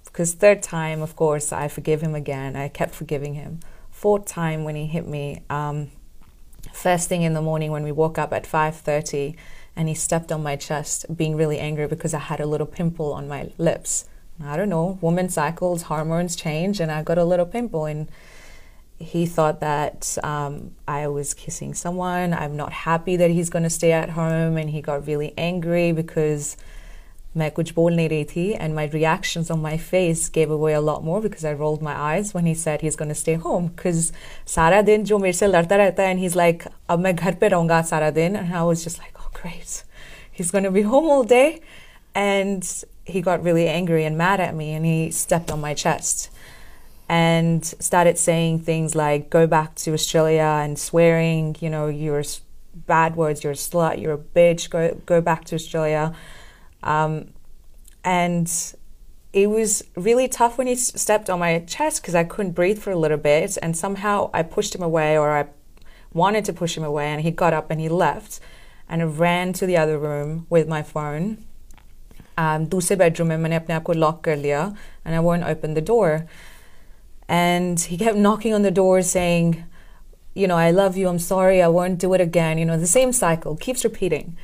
because 0.06 0.34
third 0.34 0.62
time, 0.62 1.02
of 1.02 1.16
course, 1.16 1.52
I 1.54 1.68
forgive 1.68 2.02
him 2.02 2.16
again. 2.16 2.56
I 2.56 2.68
kept 2.68 2.94
forgiving 2.94 3.34
him. 3.34 3.60
Fourth 3.90 4.26
time 4.26 4.64
when 4.64 4.76
he 4.76 4.88
hit 4.88 5.08
me, 5.08 5.44
um, 5.50 5.92
first 6.74 7.10
thing 7.10 7.22
in 7.22 7.34
the 7.34 7.42
morning 7.42 7.72
when 7.72 7.84
we 7.84 7.92
woke 7.92 8.18
up 8.18 8.34
at 8.34 8.48
five 8.48 8.76
thirty, 8.76 9.36
and 9.76 9.88
he 9.88 9.94
stepped 9.94 10.32
on 10.32 10.44
my 10.44 10.56
chest, 10.56 11.06
being 11.16 11.36
really 11.36 11.60
angry 11.60 11.88
because 11.88 12.14
I 12.14 12.20
had 12.20 12.40
a 12.40 12.46
little 12.46 12.68
pimple 12.68 13.14
on 13.14 13.28
my 13.28 13.52
lips. 13.58 14.06
I 14.44 14.58
don't 14.58 14.70
know, 14.70 14.98
woman 15.02 15.30
cycles, 15.30 15.84
hormones 15.84 16.36
change, 16.36 16.80
and 16.80 16.92
I 16.92 17.04
got 17.04 17.18
a 17.18 17.26
little 17.26 17.46
pimple 17.46 17.86
and 17.86 18.10
he 18.98 19.26
thought 19.26 19.60
that 19.62 20.18
um, 20.24 20.76
I 20.88 21.08
was 21.08 21.34
kissing 21.34 21.74
someone. 21.74 22.34
I'm 22.34 22.56
not 22.56 22.72
happy 22.72 23.16
that 23.18 23.32
he's 23.32 23.50
going 23.50 23.64
to 23.64 23.70
stay 23.70 23.92
at 23.92 24.12
home, 24.12 24.58
and 24.58 24.70
he 24.70 24.82
got 24.82 25.08
really 25.08 25.34
angry 25.38 25.92
because 25.92 26.56
मैं 27.37 27.51
कुछ 27.51 27.73
बोल 27.75 27.97
नहीं 27.97 28.09
रही 28.09 28.25
थी, 28.25 28.59
and 28.59 28.75
my 28.75 28.85
reactions 28.93 29.51
on 29.51 29.61
my 29.63 29.77
face 29.77 30.21
gave 30.37 30.51
away 30.51 30.73
a 30.73 30.81
lot 30.81 31.05
more 31.05 31.21
because 31.21 31.45
I 31.45 31.53
rolled 31.53 31.83
my 31.83 31.95
eyes 32.11 32.33
when 32.35 32.47
he 32.47 32.55
said 32.55 32.81
he's 32.81 32.97
going 32.97 33.11
to 33.15 33.19
stay 33.23 33.35
home. 33.35 33.67
Because 33.77 34.13
सारा 34.47 34.81
दिन 34.83 35.05
जो 35.05 35.19
मेरे 35.19 35.33
से 35.33 35.47
लड़ता 35.47 35.77
रहता 35.77 36.03
है, 36.03 36.15
and 36.15 36.21
he's 36.25 36.37
like, 36.37 36.67
अब 36.91 36.99
मैं 36.99 37.15
घर 37.17 37.35
पे 37.35 37.49
रहूँगा 37.49 37.83
सारा 37.83 38.11
दिन, 38.11 38.37
and 38.37 38.55
I 38.55 38.63
was 38.63 38.85
just 38.85 38.99
like, 38.99 39.13
oh 39.21 39.29
great, 39.43 39.85
he's 40.33 40.51
going 40.51 40.65
to 40.65 40.71
be 40.71 40.83
home 40.83 41.11
all 41.11 41.25
day, 41.25 41.61
and 42.15 42.85
he 43.05 43.21
got 43.21 43.43
really 43.43 43.69
angry 43.69 44.05
and 44.05 44.17
mad 44.17 44.41
at 44.41 44.55
me, 44.55 44.73
and 44.73 44.87
he 44.87 45.11
stepped 45.11 45.51
on 45.51 45.61
my 45.61 45.75
chest 45.75 46.31
and 47.09 47.65
started 47.65 48.19
saying 48.19 48.61
things 48.61 48.95
like 48.97 49.31
go 49.31 49.47
back 49.47 49.75
to 49.77 49.93
Australia 49.93 50.61
and 50.65 50.79
swearing, 50.79 51.55
you 51.61 51.71
know, 51.71 51.87
you're 51.87 52.21
s- 52.21 52.41
bad 52.75 53.15
words, 53.15 53.45
you're 53.45 53.53
a 53.53 53.57
slut, 53.57 54.01
you're 54.01 54.15
a 54.15 54.19
bitch, 54.19 54.71
go 54.71 54.97
go 55.07 55.21
back 55.21 55.45
to 55.45 55.55
Australia. 55.55 56.15
Um, 56.83 57.29
and 58.05 58.51
it 59.33 59.51
was 59.51 59.85
really 59.97 60.29
tough 60.29 60.57
when 60.57 60.67
he 60.67 60.75
s- 60.75 60.93
stepped 61.01 61.29
on 61.29 61.39
my 61.39 61.59
chest 61.61 62.01
because 62.01 62.15
I 62.15 62.25
couldn't 62.25 62.53
breathe 62.53 62.79
for 62.79 62.91
a 62.91 62.97
little 62.97 63.19
bit, 63.19 63.59
and 63.61 63.77
somehow 63.77 64.31
I 64.33 64.43
pushed 64.43 64.75
him 64.75 64.83
away, 64.83 65.19
or 65.19 65.31
I 65.37 65.47
wanted 66.13 66.45
to 66.47 66.53
push 66.53 66.77
him 66.77 66.85
away, 66.85 67.07
and 67.09 67.21
he 67.21 67.31
got 67.31 67.53
up 67.53 67.71
and 67.71 67.81
he 67.81 67.89
left, 67.89 68.41
and 68.89 69.03
I 69.03 69.05
ran 69.05 69.53
to 69.55 69.67
the 69.67 69.77
other 69.77 69.99
room 69.99 70.47
with 70.49 70.69
my 70.69 70.83
phone. 70.83 71.45
Um, 72.39 72.67
दूसरे 72.67 72.97
bedroom 72.97 73.29
में 73.29 73.37
मैंने 73.39 73.57
अपने 73.57 73.75
आप 73.75 73.83
को 73.83 73.95
lock 73.95 74.23
कर 74.23 74.37
लिया, 74.37 74.77
and 75.05 75.15
I 75.15 75.21
won't 75.21 75.45
open 75.45 75.75
the 75.75 75.81
door. 75.81 76.27
And 77.29 77.81
he 77.81 77.97
kept 77.97 78.17
knocking 78.17 78.55
on 78.55 78.63
the 78.63 78.71
door 78.71 79.03
saying, 79.03 79.65
you 80.35 80.47
know, 80.47 80.57
I 80.57 80.71
love 80.71 80.97
you, 80.97 81.09
I'm 81.09 81.19
sorry, 81.19 81.63
I 81.63 81.69
won't 81.69 81.99
do 81.99 82.13
it 82.15 82.21
again. 82.21 82.59
You 82.59 82.67
know, 82.67 82.79
the 82.79 82.87
same 82.87 83.13
cycle 83.13 83.57
keeps 83.57 83.85
repeating. 83.85 84.37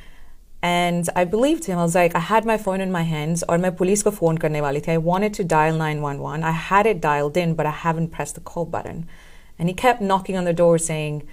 And 0.60 1.08
I 1.14 1.24
believed 1.24 1.66
him. 1.66 1.78
I 1.78 1.82
was 1.82 1.94
like, 1.94 2.16
I 2.16 2.20
had 2.20 2.44
my 2.44 2.58
phone 2.58 2.80
in 2.80 2.90
my 2.90 3.02
hands, 3.02 3.44
or 3.48 3.58
my 3.58 3.70
police 3.70 4.02
ko 4.02 4.10
phone 4.10 4.38
karne 4.38 4.60
wali 4.60 4.80
thi. 4.80 4.92
I 4.92 4.96
wanted 4.98 5.34
to 5.34 5.44
dial 5.44 5.76
911. 5.76 6.42
I 6.42 6.50
had 6.50 6.86
it 6.86 7.00
dialed 7.00 7.36
in, 7.36 7.54
but 7.54 7.66
I 7.66 7.70
haven't 7.70 8.08
pressed 8.08 8.34
the 8.34 8.40
call 8.40 8.64
button. 8.64 9.06
And 9.58 9.68
he 9.68 9.74
kept 9.74 10.00
knocking 10.00 10.36
on 10.36 10.44
the 10.44 10.52
door 10.52 10.78
saying, 10.78 11.26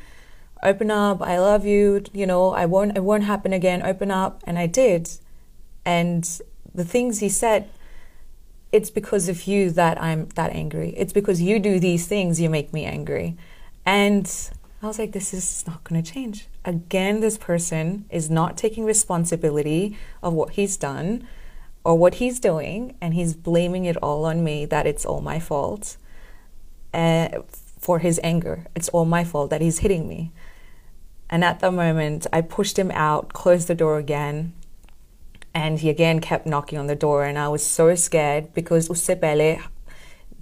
Open 0.63 0.89
up, 0.89 1.21
I 1.21 1.37
love 1.39 1.65
you, 1.65 2.03
you 2.13 2.25
know, 2.25 2.51
I 2.51 2.65
won't 2.65 2.97
it 2.97 3.03
won't 3.03 3.23
happen 3.23 3.53
again, 3.53 3.83
open 3.83 4.09
up. 4.09 4.41
And 4.47 4.57
I 4.57 4.67
did. 4.67 5.09
And 5.85 6.23
the 6.73 6.85
things 6.85 7.19
he 7.19 7.29
said, 7.29 7.69
it's 8.71 8.89
because 8.89 9.29
of 9.29 9.47
you 9.47 9.71
that 9.71 10.01
I'm 10.01 10.27
that 10.35 10.51
angry. 10.51 10.93
It's 10.97 11.13
because 11.13 11.41
you 11.41 11.59
do 11.59 11.79
these 11.79 12.07
things 12.07 12.41
you 12.41 12.49
make 12.49 12.73
me 12.73 12.83
angry. 12.85 13.37
And 13.85 14.27
I 14.81 14.87
was 14.87 14.99
like, 14.99 15.13
this 15.13 15.33
is 15.33 15.63
not 15.65 15.83
going 15.83 16.01
to 16.01 16.11
change. 16.11 16.47
Again, 16.63 17.19
this 17.19 17.37
person 17.37 18.05
is 18.09 18.29
not 18.29 18.57
taking 18.57 18.85
responsibility 18.85 19.97
of 20.21 20.33
what 20.33 20.51
he's 20.51 20.77
done 20.77 21.27
or 21.83 21.97
what 21.97 22.15
he's 22.15 22.39
doing, 22.39 22.95
and 22.99 23.13
he's 23.13 23.35
blaming 23.35 23.85
it 23.85 23.95
all 23.97 24.25
on 24.25 24.43
me 24.43 24.65
that 24.65 24.87
it's 24.87 25.05
all 25.05 25.21
my 25.21 25.39
fault 25.39 25.97
uh, 26.93 27.29
for 27.79 27.99
his 27.99 28.19
anger. 28.23 28.65
It's 28.75 28.89
all 28.89 29.05
my 29.05 29.23
fault 29.23 29.49
that 29.51 29.61
he's 29.61 29.79
hitting 29.79 30.07
me. 30.07 30.31
And 31.29 31.43
at 31.43 31.59
the 31.59 31.71
moment, 31.71 32.27
I 32.33 32.41
pushed 32.41 32.77
him 32.77 32.91
out, 32.91 33.33
closed 33.33 33.67
the 33.67 33.75
door 33.75 33.97
again, 33.97 34.53
and 35.53 35.79
he 35.79 35.89
again 35.89 36.19
kept 36.19 36.45
knocking 36.45 36.77
on 36.77 36.87
the 36.87 36.95
door. 36.95 37.23
And 37.23 37.37
I 37.37 37.47
was 37.47 37.65
so 37.65 37.95
scared 37.95 38.53
because 38.53 38.89
usse 38.89 39.15
pehle 39.15 39.61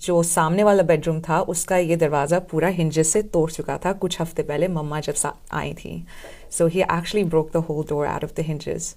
जो 0.03 0.21
सामने 0.23 0.63
वाला 0.63 0.83
bedroom 0.83 1.19
था 1.27 1.39
उसका 1.53 1.77
ये 1.77 1.95
दरवाज़ा 1.95 2.39
पूरा 2.51 2.67
hinges 2.77 3.11
से 3.13 3.21
तोड़ 3.33 3.49
चुका 3.51 3.77
था 3.85 3.91
कुछ 4.03 4.19
हफ़्ते 4.21 4.43
पहले 4.43 4.67
मम्मा 4.67 4.99
जब 4.99 5.31
आई 5.53 5.73
थी। 5.73 6.05
So 6.51 6.67
he 6.67 6.81
actually 6.81 7.23
broke 7.23 7.51
the 7.53 7.63
whole 7.69 7.83
door 7.89 8.05
out 8.07 8.23
of 8.23 8.33
the 8.37 8.45
hinges 8.47 8.95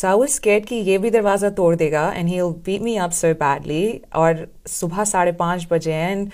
so 0.00 0.20
I 0.22 0.28
scared 0.32 0.64
कि 0.66 0.76
ये 0.90 0.98
भी 0.98 1.10
दरवाज़ा 1.10 1.50
तोड़ 1.60 1.74
देगा 1.76 2.10
and 2.16 2.28
he 2.28 2.40
beat 2.66 2.82
me 2.82 2.96
up 3.06 3.10
so 3.20 3.32
badly 3.42 3.84
और 4.22 4.46
सुबह 4.68 5.04
साढ़े 5.12 5.32
पाँच 5.42 5.66
बजे 5.70 5.92
एंड 5.92 6.30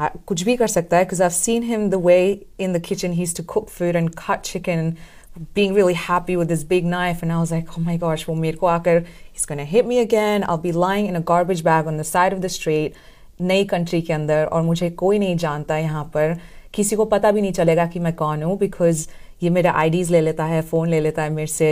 कुछ 0.00 0.42
भी 0.42 0.56
कर 0.56 0.66
सकता 0.68 0.96
है 0.96 1.04
because 1.04 1.22
I 1.22 1.30
seen 1.36 1.62
him 1.62 1.88
the 1.90 2.02
way 2.04 2.18
in 2.60 2.72
the 2.72 2.82
kitchen 2.88 3.12
he 3.12 3.26
to 3.36 3.44
cook 3.54 3.68
food 3.68 3.96
and 3.96 4.10
cut 4.18 4.40
chicken 4.50 4.94
being 5.56 5.74
really 5.74 5.94
happy 5.94 6.36
with 6.36 6.48
this 6.48 6.62
big 6.64 6.84
knife 6.84 7.20
and 7.22 7.32
I 7.32 7.36
was 7.40 7.50
like, 7.52 7.68
oh 7.78 7.80
my 7.80 7.96
gosh, 7.96 8.26
well, 8.28 9.04
he's 9.32 9.46
to 9.46 9.64
hit 9.64 9.86
me 9.86 10.00
again. 10.00 10.44
I'll 10.48 10.58
be 10.58 10.72
lying 10.72 11.06
in 11.06 11.14
a 11.14 11.20
garbage 11.20 11.62
bag 11.62 11.86
on 11.86 11.96
the 11.96 12.04
side 12.04 12.32
of 12.32 12.42
the 12.42 12.48
street. 12.48 12.96
नई 13.40 13.64
country 13.70 14.00
के 14.02 14.12
अंदर 14.12 14.44
और 14.44 14.62
मुझे 14.62 14.90
कोई 15.04 15.18
नहीं 15.18 15.36
जानता 15.36 15.78
यहाँ 15.78 16.04
पर 16.14 16.36
किसी 16.74 16.96
को 16.96 17.04
पता 17.14 17.30
भी 17.32 17.40
नहीं 17.40 17.52
चलेगा 17.52 17.86
कि 17.86 18.00
मैं 18.00 18.14
कौन 18.16 18.42
हूँ 18.42 18.58
बिकॉज़ 18.58 19.06
ये 19.42 19.50
मेरे 19.50 19.68
आईडीज़ 19.68 20.12
ले 20.12 20.20
लेता 20.20 20.44
है 20.44 20.60
फ़ोन 20.70 20.88
ले 20.88 21.00
लेता 21.00 21.22
है 21.22 21.30
मेरे 21.30 21.52
से 21.52 21.70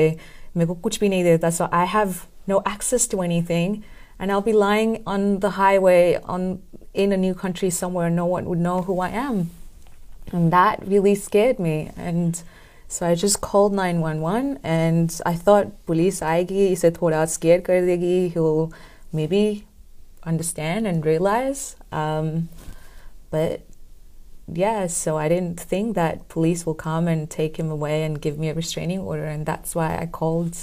मेरे 0.56 0.66
को 0.66 0.74
कुछ 0.74 1.00
भी 1.00 1.08
नहीं 1.08 1.24
देता 1.24 1.50
so 1.50 1.68
I 1.72 1.86
have 1.94 2.14
no 2.48 2.62
access 2.64 3.06
to 3.08 3.22
anything 3.22 3.84
and 4.18 4.32
I'll 4.32 4.40
be 4.40 4.52
lying 4.52 5.02
on 5.06 5.40
the 5.40 5.50
highway 5.50 6.18
on 6.24 6.62
in 6.94 7.12
a 7.12 7.16
new 7.16 7.34
country 7.34 7.70
somewhere 7.70 8.08
no 8.08 8.26
one 8.26 8.46
would 8.46 8.58
know 8.58 8.82
who 8.82 9.00
I 9.00 9.08
am 9.10 9.50
and 10.32 10.52
that 10.52 10.86
really 10.86 11.14
scared 11.14 11.58
me 11.58 11.90
and 11.96 12.42
so 12.88 13.06
I 13.06 13.14
just 13.14 13.40
called 13.40 13.72
911 13.74 14.60
and 14.62 15.20
I 15.26 15.34
thought 15.34 15.72
police 15.86 16.22
आएगी 16.22 16.66
इसे 16.66 16.90
थोड़ा 16.90 17.24
scared 17.26 17.64
कर 17.64 17.84
देगी 17.86 18.32
he'll 18.34 18.72
maybe 19.14 19.64
understand 20.25 20.87
and 20.87 21.05
realize. 21.05 21.75
Um, 21.91 22.49
but 23.29 23.61
yeah, 24.53 24.87
so 24.87 25.17
I 25.17 25.29
didn't 25.29 25.59
think 25.59 25.95
that 25.95 26.27
police 26.27 26.65
will 26.65 26.75
come 26.75 27.07
and 27.07 27.29
take 27.29 27.57
him 27.57 27.69
away 27.69 28.03
and 28.03 28.21
give 28.21 28.37
me 28.37 28.49
a 28.49 28.53
restraining 28.53 28.99
order, 28.99 29.25
and 29.25 29.45
that's 29.45 29.75
why 29.75 29.97
I 29.97 30.05
called 30.05 30.57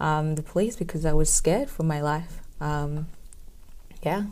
um, 0.00 0.34
the 0.34 0.42
police 0.42 0.76
because 0.76 1.04
I 1.04 1.12
was 1.12 1.32
scared 1.32 1.68
for 1.68 1.82
my 1.82 2.00
life. 2.00 2.40
Um, 2.60 3.06
yeah. 4.02 4.24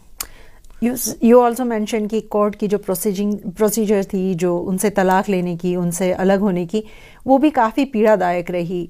You, 0.80 0.96
you 1.20 1.40
also 1.40 1.64
mentioned 1.64 2.10
कि 2.10 2.20
court 2.32 2.54
की 2.56 2.68
जो 2.68 2.78
processing 2.78 3.38
procedure 3.56 4.04
थी 4.12 4.34
जो 4.42 4.56
उनसे 4.58 4.90
तलाक 4.96 5.28
लेने 5.28 5.56
की 5.56 5.75
उनसे 5.76 6.12
अलग 6.12 6.40
होने 6.40 6.64
की 6.66 6.82
वो 7.26 7.38
भी 7.38 7.50
काफ़ी 7.58 7.84
पीड़ादायक 7.92 8.50
रही 8.50 8.88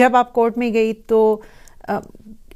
जब 0.00 0.16
आप 0.16 0.30
कोर्ट 0.32 0.58
में 0.58 0.72
गई 0.72 0.92
तो 1.10 1.20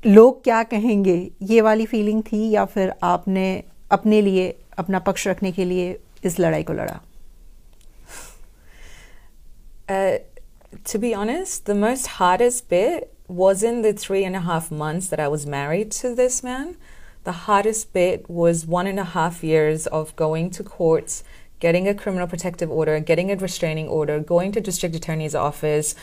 लोग 0.07 0.43
क्या 0.45 0.63
कहेंगे 0.63 1.19
ये 1.51 1.61
वाली 1.61 1.87
फीलिंग 1.87 2.23
थी 2.23 2.49
या 2.51 2.65
फिर 2.75 2.93
आपने 3.03 3.49
अपने 3.91 4.21
लिए 4.25 4.53
अपना 4.79 4.99
पक्ष 5.09 5.27
रखने 5.29 5.53
के 5.53 5.65
लिए 5.65 5.97
इस 6.25 6.39
लड़ाई 6.41 6.63
को 6.63 6.73
लड़ा 6.73 7.01
uh, 9.89 10.19
to 10.85 10.99
be 10.99 11.15
honest, 11.15 11.67
the 11.67 11.75
most 11.75 12.07
hardest 12.19 12.69
bit 12.69 13.13
wasn't 13.29 13.83
the 13.83 13.93
three 13.93 14.25
and 14.25 14.37
a 14.37 14.41
half 14.41 14.71
months 14.71 15.09
that 15.09 15.21
I 15.21 15.29
was 15.29 15.47
married 15.47 15.91
to 15.93 16.15
this 16.15 16.43
man. 16.43 16.77
The 17.25 17.33
hardest 17.33 17.93
bit 17.93 18.29
was 18.29 18.67
one 18.67 18.87
and 18.87 19.01
a 19.01 19.05
half 19.05 19.43
years 19.43 19.87
of 19.89 20.15
going 20.17 20.51
to 20.51 20.63
courts, 20.63 21.25
getting 21.59 21.89
a 21.89 21.95
criminal 21.95 22.29
protective 22.29 22.71
order, 22.71 23.01
getting 23.01 23.33
a 23.33 23.37
restraining 23.37 23.89
order, 23.89 24.21
going 24.21 24.53
to 24.53 24.61
district 24.61 24.95
attorney's 24.95 25.35
office, 25.35 25.95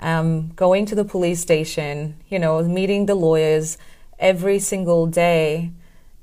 um, 0.00 0.48
going 0.56 0.86
to 0.86 0.94
the 0.94 1.04
police 1.04 1.40
station, 1.40 2.16
you 2.28 2.38
know, 2.38 2.62
meeting 2.62 3.06
the 3.06 3.14
lawyers 3.14 3.78
every 4.18 4.58
single 4.58 5.06
day 5.06 5.70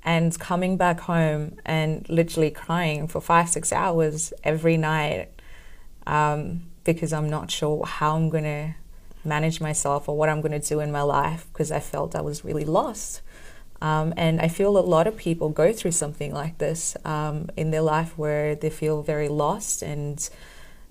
and 0.04 0.38
coming 0.40 0.78
back 0.78 1.02
home 1.02 1.58
and 1.66 2.08
literally 2.10 2.52
crying 2.52 3.08
for 3.08 3.22
five, 3.22 3.50
six 3.50 3.72
hours 3.72 4.34
every 4.44 4.78
night 4.78 5.30
um, 6.06 6.64
because 6.84 7.14
I'm 7.14 7.30
not 7.30 7.52
sure 7.52 7.86
how 7.86 8.16
I'm 8.16 8.30
going 8.30 8.46
to 8.46 8.76
manage 9.26 9.60
myself 9.60 10.08
or 10.08 10.18
what 10.18 10.30
I'm 10.30 10.42
going 10.42 10.60
to 10.60 10.66
do 10.66 10.80
in 10.80 10.92
my 10.92 11.02
life 11.02 11.46
because 11.52 11.72
I 11.72 11.80
felt 11.80 12.16
I 12.16 12.22
was 12.22 12.46
really 12.46 12.66
lost. 12.66 13.22
Um, 13.82 14.14
and 14.18 14.42
I 14.42 14.48
feel 14.48 14.78
a 14.78 14.80
lot 14.80 15.06
of 15.06 15.18
people 15.18 15.50
go 15.50 15.72
through 15.72 15.92
something 15.92 16.34
like 16.34 16.58
this 16.58 16.98
um, 17.06 17.50
in 17.56 17.70
their 17.72 17.82
life 17.82 18.18
where 18.18 18.56
they 18.56 18.72
feel 18.72 19.04
very 19.04 19.28
lost 19.28 19.84
and 19.84 20.28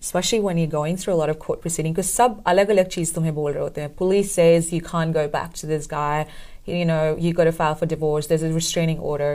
especially 0.06 0.38
when 0.38 0.56
you're 0.56 0.68
going 0.68 0.96
through 0.96 1.12
a 1.12 1.20
lot 1.22 1.28
of 1.28 1.40
court 1.40 1.60
proceedings 1.60 1.94
because 1.96 2.08
sub 2.18 2.42
alag 2.50 2.68
alag 2.72 2.90
cheez 2.94 3.12
tumhe 3.14 3.30
bol 3.38 3.46
rahe 3.54 3.62
hote 3.62 3.80
hain 3.82 3.94
police 4.00 4.34
says 4.38 4.68
you 4.76 4.80
can't 4.88 5.16
go 5.16 5.24
back 5.36 5.56
to 5.60 5.70
this 5.70 5.88
guy. 5.92 6.18
You 6.72 6.84
know 6.90 7.00
you 7.24 7.32
got 7.38 7.48
to 7.48 7.54
file 7.60 7.74
for 7.80 7.86
divorce. 7.92 8.28
There's 8.32 8.44
a 8.48 8.52
restraining 8.58 9.00
order. 9.12 9.32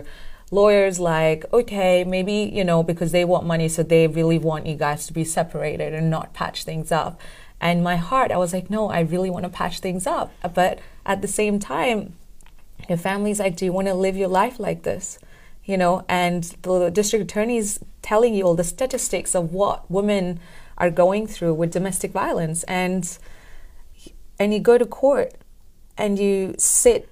Lawyers 0.59 0.99
like 1.07 1.43
okay 1.59 2.05
maybe 2.13 2.37
you 2.59 2.65
know 2.69 2.77
because 2.91 3.11
they 3.17 3.25
want 3.33 3.49
money 3.51 3.67
so 3.75 3.83
they 3.95 4.01
really 4.19 4.39
want 4.47 4.71
you 4.71 4.77
guys 4.85 5.07
to 5.09 5.17
be 5.19 5.25
separated 5.33 5.99
and 5.99 6.09
not 6.15 6.33
patch 6.39 6.63
things 6.71 6.95
up. 7.01 7.19
And 7.69 7.83
my 7.89 7.97
heart 8.07 8.31
i 8.37 8.39
was 8.43 8.55
like 8.57 8.71
no 8.77 8.87
i 8.99 9.01
really 9.15 9.35
want 9.35 9.49
to 9.49 9.53
patch 9.59 9.81
things 9.87 10.07
up. 10.15 10.33
But 10.61 10.79
at 11.15 11.21
the 11.27 11.31
same 11.39 11.59
time 11.67 11.99
your 12.89 13.01
family's 13.09 13.43
like 13.45 13.55
do 13.61 13.65
you 13.69 13.73
want 13.81 13.93
to 13.93 13.99
live 14.07 14.23
your 14.23 14.33
life 14.41 14.57
like 14.69 14.83
this? 14.89 15.19
You 15.73 15.77
know 15.83 15.93
and 16.21 16.55
the 16.69 16.89
district 17.01 17.29
attorney's 17.29 17.77
telling 18.11 18.33
you 18.39 18.43
all 18.47 18.59
the 18.63 18.69
statistics 18.75 19.35
of 19.43 19.53
what 19.61 19.89
women 19.99 20.39
are 20.81 20.89
going 20.89 21.27
through 21.27 21.53
with 21.53 21.71
domestic 21.71 22.11
violence. 22.11 22.63
And 22.63 23.17
and 24.39 24.51
you 24.53 24.59
go 24.59 24.77
to 24.79 24.85
court 24.85 25.35
and 25.97 26.17
you 26.17 26.55
sit 26.57 27.07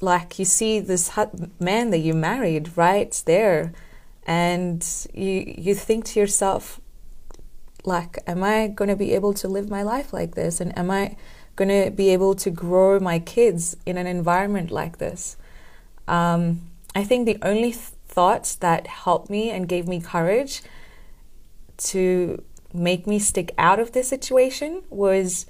like 0.00 0.38
you 0.38 0.44
see 0.44 0.78
this 0.78 1.10
man 1.58 1.90
that 1.90 1.98
you 1.98 2.12
married 2.12 2.76
right 2.76 3.22
there. 3.24 3.72
And 4.26 4.86
you 5.14 5.54
you 5.56 5.74
think 5.74 6.04
to 6.06 6.20
yourself 6.20 6.80
like 7.86 8.18
am 8.26 8.42
i 8.42 8.66
going 8.66 8.88
to 8.88 8.96
be 8.96 9.12
able 9.12 9.34
to 9.34 9.48
live 9.48 9.68
my 9.70 9.82
life 9.82 10.12
like 10.12 10.34
this? 10.34 10.60
And 10.60 10.76
am 10.78 10.90
i 10.90 11.16
going 11.56 11.68
to 11.68 11.90
be 11.90 12.10
able 12.10 12.34
to 12.34 12.50
grow 12.50 13.00
my 13.00 13.18
kids 13.18 13.76
in 13.86 13.96
an 13.96 14.06
environment 14.06 14.70
like 14.70 14.98
this? 14.98 15.36
Um, 16.06 16.60
i 16.94 17.02
think 17.04 17.24
the 17.26 17.38
only 17.42 17.72
th- 17.72 17.92
thoughts 18.06 18.54
that 18.56 18.86
helped 18.86 19.28
me 19.30 19.50
and 19.50 19.68
gave 19.68 19.88
me 19.88 20.00
courage 20.00 20.62
to 21.76 22.42
make 22.74 23.06
me 23.06 23.18
stick 23.18 23.54
out 23.56 23.78
of 23.78 23.92
this 23.92 24.08
situation 24.08 24.82
was 24.90 25.46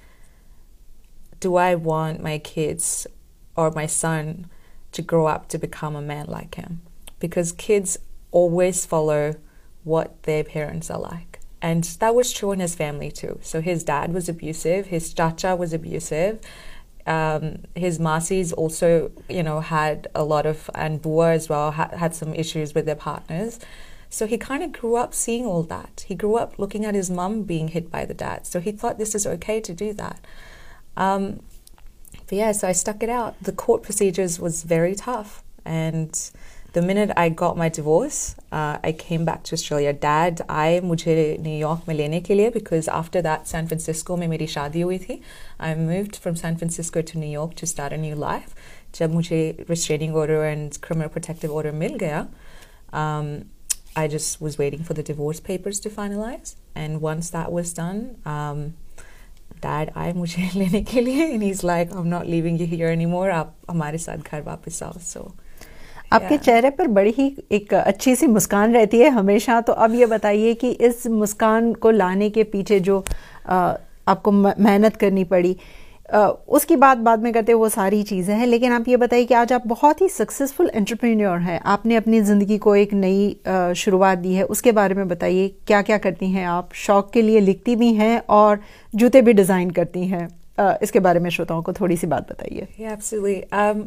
do 1.40 1.56
I 1.56 1.74
want 1.74 2.22
my 2.22 2.38
kids 2.38 3.06
or 3.56 3.70
my 3.70 3.86
son 3.86 4.46
to 4.92 5.02
grow 5.02 5.26
up 5.26 5.48
to 5.48 5.58
become 5.58 5.96
a 5.96 6.02
man 6.02 6.26
like 6.26 6.54
him? 6.54 6.82
Because 7.18 7.52
kids 7.52 7.98
always 8.30 8.86
follow 8.86 9.34
what 9.82 10.22
their 10.24 10.44
parents 10.44 10.90
are 10.90 11.00
like. 11.00 11.40
And 11.60 11.84
that 11.84 12.14
was 12.14 12.32
true 12.32 12.52
in 12.52 12.60
his 12.60 12.74
family 12.74 13.10
too. 13.10 13.38
So 13.42 13.60
his 13.60 13.84
dad 13.84 14.12
was 14.12 14.28
abusive, 14.28 14.86
his 14.86 15.12
chacha 15.14 15.56
was 15.56 15.72
abusive, 15.72 16.40
um, 17.06 17.58
his 17.74 17.98
masis 17.98 18.52
also, 18.52 19.10
you 19.28 19.42
know, 19.42 19.60
had 19.60 20.08
a 20.14 20.24
lot 20.24 20.46
of, 20.46 20.70
and 20.74 21.00
Bua 21.00 21.32
as 21.32 21.48
well, 21.48 21.70
ha- 21.72 21.90
had 21.96 22.14
some 22.14 22.34
issues 22.34 22.74
with 22.74 22.86
their 22.86 22.96
partners. 22.96 23.60
So 24.13 24.25
he 24.25 24.37
kind 24.37 24.63
of 24.63 24.71
grew 24.71 24.95
up 24.95 25.13
seeing 25.13 25.45
all 25.45 25.63
that. 25.63 26.05
He 26.07 26.15
grew 26.15 26.35
up 26.35 26.57
looking 26.57 26.85
at 26.85 26.95
his 26.95 27.09
mum 27.09 27.43
being 27.43 27.69
hit 27.69 27.91
by 27.91 28.05
the 28.05 28.13
dad. 28.13 28.47
So 28.47 28.59
he 28.59 28.71
thought 28.71 28.97
this 28.97 29.13
is 29.13 29.27
okay 29.27 29.61
to 29.61 29.73
do 29.73 29.93
that. 29.93 30.19
Um, 30.97 31.41
but 32.27 32.37
yeah, 32.37 32.51
so 32.51 32.67
I 32.67 32.71
stuck 32.71 33.03
it 33.03 33.09
out. 33.09 33.35
The 33.41 33.51
court 33.51 33.83
procedures 33.83 34.39
was 34.39 34.63
very 34.63 34.95
tough. 34.95 35.43
And 35.63 36.31
the 36.73 36.81
minute 36.81 37.11
I 37.17 37.29
got 37.29 37.57
my 37.57 37.69
divorce, 37.69 38.35
uh, 38.51 38.77
I 38.83 38.91
came 38.91 39.25
back 39.25 39.43
to 39.43 39.53
Australia. 39.53 39.93
Dad 39.93 40.41
I 40.47 40.79
मुझे 40.83 41.37
New York 41.41 41.87
में 41.87 41.95
लेने 41.95 42.21
के 42.21 42.35
लिए 42.35 42.53
because 42.53 42.87
after 42.87 43.21
that 43.21 43.47
San 43.47 43.67
Francisco 43.67 44.17
में 44.17 44.27
मेरी 44.27 44.47
शादी 44.47 44.81
हुई 44.81 44.99
थी. 44.99 45.21
I 45.59 45.73
moved 45.75 46.15
from 46.15 46.35
San 46.35 46.57
Francisco 46.57 47.01
to 47.01 47.17
New 47.17 47.29
York 47.29 47.55
to 47.55 47.65
start 47.65 47.93
a 47.93 47.97
new 47.97 48.15
life. 48.15 48.55
जब 48.95 49.13
मुझे 49.13 49.65
restraining 49.69 50.13
order 50.13 50.43
and 50.43 50.79
criminal 50.81 51.09
protective 51.09 51.51
order 51.51 51.71
मिल 51.71 51.97
गया, 52.03 52.27
um, 52.93 53.45
I 53.95 54.07
just 54.07 54.41
was 54.41 54.57
waiting 54.57 54.83
for 54.83 54.93
the 54.93 55.03
divorce 55.03 55.39
papers 55.39 55.79
to 55.81 55.89
finalize. 55.89 56.55
And 56.75 57.01
once 57.01 57.29
that 57.31 57.51
was 57.51 57.73
done, 57.73 58.15
um, 58.25 58.73
Dad 59.61 59.91
I 59.95 60.13
मुझे 60.13 60.49
लेने 60.55 60.81
के 60.87 61.01
लिए 61.01 61.25
and 61.33 61.43
he's 61.43 61.63
like, 61.63 61.91
I'm 61.93 62.09
not 62.09 62.27
leaving 62.27 62.57
you 62.59 62.67
here 62.73 62.91
anymore. 62.97 63.29
आप 63.31 63.55
हमारे 63.69 63.97
साथ 63.97 64.31
घर 64.31 64.41
वापस 64.41 64.81
आओ. 64.83 64.93
So 65.11 65.31
आपके 66.13 66.37
चेहरे 66.37 66.69
पर 66.77 66.87
बड़ी 66.87 67.11
ही 67.17 67.25
एक 67.51 67.73
अच्छी 67.73 68.15
सी 68.15 68.27
मुस्कान 68.27 68.73
रहती 68.73 68.99
है 68.99 69.09
हमेशा 69.09 69.59
तो 69.61 69.73
अब 69.73 69.95
ये 69.95 70.05
बताइए 70.05 70.53
कि 70.61 70.69
इस 70.87 71.05
मुस्कान 71.07 71.73
को 71.83 71.91
लाने 71.91 72.29
के 72.29 72.43
पीछे 72.53 72.79
जो 72.87 73.03
आ, 73.47 73.73
आपको 74.07 74.31
मेहनत 74.31 74.95
करनी 74.95 75.23
पड़ी 75.33 75.51
आ, 75.53 75.57
उसकी 76.48 76.76
बात 76.76 76.98
बाद 76.98 77.22
में 77.22 77.32
करते 77.32 77.54
वो 77.54 77.68
सारी 77.68 78.02
चीज़ें 78.02 78.34
हैं। 78.36 78.46
लेकिन 78.46 78.72
आप 78.72 78.88
ये 78.88 78.96
बताइए 78.96 79.24
कि 79.24 79.34
आज 79.34 79.52
आप 79.52 79.66
बहुत 79.66 80.00
ही 80.00 80.08
सक्सेसफुल 80.08 80.70
एंटरप्रेन्योर 80.74 81.38
हैं। 81.38 81.60
आपने 81.60 81.96
अपनी 81.96 82.20
ज़िंदगी 82.20 82.58
को 82.58 82.76
एक 82.76 82.92
नई 82.92 83.40
शुरुआत 83.76 84.18
दी 84.18 84.34
है। 84.34 84.42
उसके 84.42 84.72
बारे 84.72 84.94
में 84.94 85.08
बताइए 85.08 85.48
क्या 85.66 85.82
क्या 85.82 85.98
करती 85.98 86.30
हैं 86.30 86.46
आप? 86.46 86.68
शौक 86.74 87.10
के 87.12 87.22
लिए 87.22 87.40
लिखती 87.40 87.76
भी 87.76 87.94
हैं 87.94 88.22
और 88.28 88.60
जूते 88.94 89.22
भी 89.22 89.32
डिज़ाइन 89.32 89.70
करती 89.70 90.06
हैं। 90.06 90.28
इसके 90.82 91.00
बारे 91.00 91.20
में 91.20 91.30
श्रोताओं 91.30 91.62
को 91.62 91.72
थोड़ी 91.72 91.96
सी 91.96 92.06
बात 92.06 92.30
बताइए। 92.30 92.68
Yeah, 92.80 92.92
absolutely. 92.96 93.38
Um, 93.52 93.80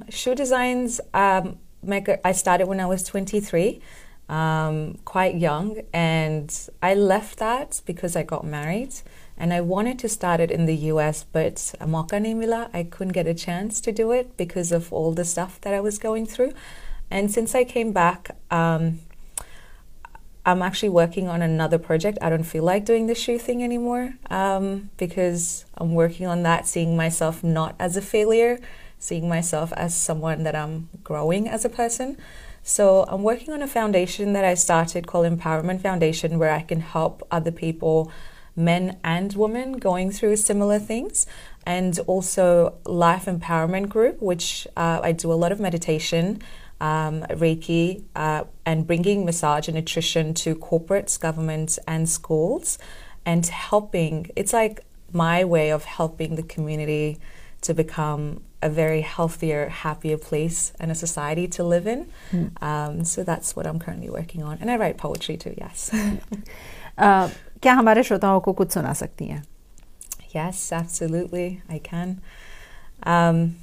um, 1.14 1.48
I 2.26 2.34
started 2.34 2.66
when 2.72 2.80
I 2.80 2.90
was 2.94 3.06
23, 3.12 3.70
um, 4.30 4.82
quite 5.14 5.38
young, 5.46 5.70
and 5.96 6.58
I 6.84 6.92
left 7.14 7.38
that 7.38 7.80
because 7.92 8.18
I 8.18 8.26
got 8.34 8.44
married. 8.44 9.00
And 9.38 9.54
I 9.54 9.62
wanted 9.62 10.00
to 10.00 10.10
start 10.10 10.40
it 10.40 10.50
in 10.50 10.66
the 10.66 10.76
US, 10.92 11.24
but 11.24 11.56
mauka 11.80 12.20
nahi. 12.20 12.70
I 12.74 12.84
couldn't 12.84 13.14
get 13.14 13.28
a 13.28 13.34
chance 13.34 13.80
to 13.82 13.92
do 13.92 14.12
it 14.12 14.36
because 14.38 14.72
of 14.72 14.92
all 14.92 15.12
the 15.14 15.26
stuff 15.26 15.62
that 15.62 15.74
I 15.74 15.80
was 15.80 16.00
going 16.00 16.26
through. 16.26 16.54
And 17.12 17.32
since 17.32 17.54
I 17.54 17.64
came 17.64 17.92
back, 17.94 18.36
um, 18.52 19.00
I'm 20.46 20.62
actually 20.62 20.90
working 20.90 21.28
on 21.28 21.42
another 21.42 21.78
project. 21.78 22.18
I 22.22 22.30
don't 22.30 22.44
feel 22.44 22.64
like 22.64 22.86
doing 22.86 23.08
the 23.08 23.16
shoe 23.16 23.38
thing 23.38 23.64
anymore 23.64 24.16
um, 24.30 24.90
because 24.98 25.66
I'm 25.78 25.94
working 25.94 26.26
on 26.26 26.44
that, 26.44 26.68
seeing 26.68 26.96
myself 26.96 27.44
not 27.44 27.76
as 27.80 27.96
a 27.96 28.02
failure 28.02 28.60
seeing 29.00 29.30
myself 29.30 29.72
as 29.74 29.96
someone 29.96 30.44
that 30.44 30.56
I'm 30.56 30.90
growing 31.04 31.48
as 31.48 31.66
a 31.66 31.70
person. 31.70 32.18
So 32.64 33.06
I'm 33.08 33.24
working 33.24 33.54
on 33.54 33.62
a 33.62 33.68
foundation 33.68 34.34
that 34.34 34.44
I 34.44 34.56
started 34.56 35.08
called 35.08 35.26
Empowerment 35.26 35.82
Foundation, 35.82 36.40
where 36.40 36.52
I 36.52 36.62
can 36.62 36.82
help 36.82 37.26
other 37.32 37.52
people, 37.52 38.12
men 38.58 38.98
and 39.04 39.34
women, 39.34 39.74
going 39.74 40.12
through 40.12 40.36
similar 40.36 40.80
things. 40.80 41.26
And 41.66 41.98
also 42.08 42.76
Life 42.86 43.26
Empowerment 43.26 43.90
Group, 43.90 44.22
which 44.22 44.68
uh, 44.76 45.00
I 45.04 45.12
do 45.12 45.32
a 45.32 45.36
lot 45.36 45.52
of 45.52 45.60
meditation, 45.60 46.42
um, 46.82 47.24
Reiki, 47.30 48.04
uh, 48.16 48.46
and 48.66 48.88
bringing 48.88 49.26
massage 49.26 49.68
and 49.68 49.76
nutrition 49.76 50.34
to 50.36 50.56
corporates, 50.56 51.20
governments, 51.20 51.78
and 51.88 52.10
schools, 52.10 52.78
and 53.26 53.46
helping. 53.46 54.32
It's 54.36 54.54
like 54.54 54.86
my 55.12 55.44
way 55.46 55.72
of 55.72 55.84
helping 55.86 56.36
the 56.36 56.44
community 56.44 57.20
to 57.62 57.74
become 57.74 58.42
a 58.62 58.70
very 58.70 59.02
healthier, 59.02 59.70
happier 59.70 60.18
place 60.18 60.74
and 60.80 60.92
a 60.92 60.96
society 60.96 61.48
to 61.48 61.64
live 61.64 61.86
in. 61.86 62.08
Mm. 62.32 62.64
Um, 62.64 63.04
so 63.04 63.24
that's 63.24 63.56
what 63.56 63.68
I'm 63.68 63.80
currently 63.80 64.10
working 64.10 64.44
on. 64.44 64.58
And 64.60 64.72
I 64.72 64.78
write 64.78 64.98
poetry 64.98 65.38
too, 65.38 65.54
yes. 65.58 65.94
uh, 66.98 67.30
क्या 67.63 67.73
हमारे 67.73 68.03
श्रोताओं 68.03 68.41
को 68.41 68.53
कुछ 68.53 68.73
सुना 68.73 68.93
सकती 68.93 69.27
हैं? 69.27 69.45
Yes, 70.35 70.73
absolutely, 70.73 71.61
I 71.69 71.79
can. 71.79 72.21
Um, 73.03 73.57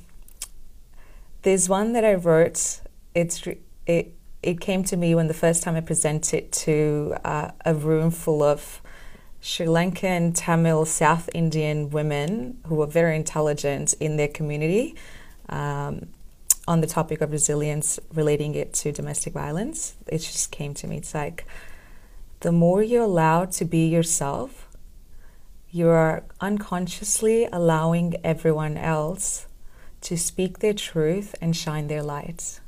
there's 1.41 1.67
one 1.67 1.93
that 1.93 2.05
I 2.05 2.13
wrote. 2.13 2.81
It's 3.15 3.47
it 3.85 4.13
it 4.41 4.61
came 4.61 4.83
to 4.83 4.97
me 4.97 5.15
when 5.15 5.27
the 5.27 5.33
first 5.33 5.63
time 5.63 5.75
I 5.75 5.81
presented 5.81 6.37
it 6.37 6.51
to 6.51 7.15
uh, 7.25 7.51
a 7.65 7.73
room 7.73 8.11
full 8.11 8.43
of 8.43 8.81
Sri 9.41 9.65
Lankan, 9.65 10.33
Tamil, 10.35 10.85
South 10.85 11.29
Indian 11.33 11.89
women 11.89 12.59
who 12.67 12.75
were 12.75 12.87
very 12.87 13.15
intelligent 13.15 13.93
in 13.99 14.17
their 14.17 14.27
community 14.27 14.95
um, 15.49 16.07
on 16.67 16.81
the 16.81 16.87
topic 16.87 17.21
of 17.21 17.31
resilience, 17.31 17.99
relating 18.13 18.53
it 18.55 18.73
to 18.73 18.91
domestic 18.91 19.33
violence. 19.33 19.95
It 20.07 20.19
just 20.19 20.51
came 20.51 20.73
to 20.75 20.87
me. 20.87 20.97
It's 20.97 21.15
like 21.15 21.45
the 22.43 22.51
more 22.51 22.81
you're 22.81 23.03
allowed 23.03 23.51
to 23.53 23.65
be 23.65 23.85
yourself, 23.87 24.67
you're 25.71 26.23
unconsciously 26.39 27.47
allowing 27.51 28.15
everyone 28.23 28.77
else 28.77 29.47
to 30.01 30.17
speak 30.17 30.59
their 30.59 30.73
truth 30.73 31.35
and 31.41 31.55
shine 31.55 31.87
their 31.87 32.03
light. 32.03 32.59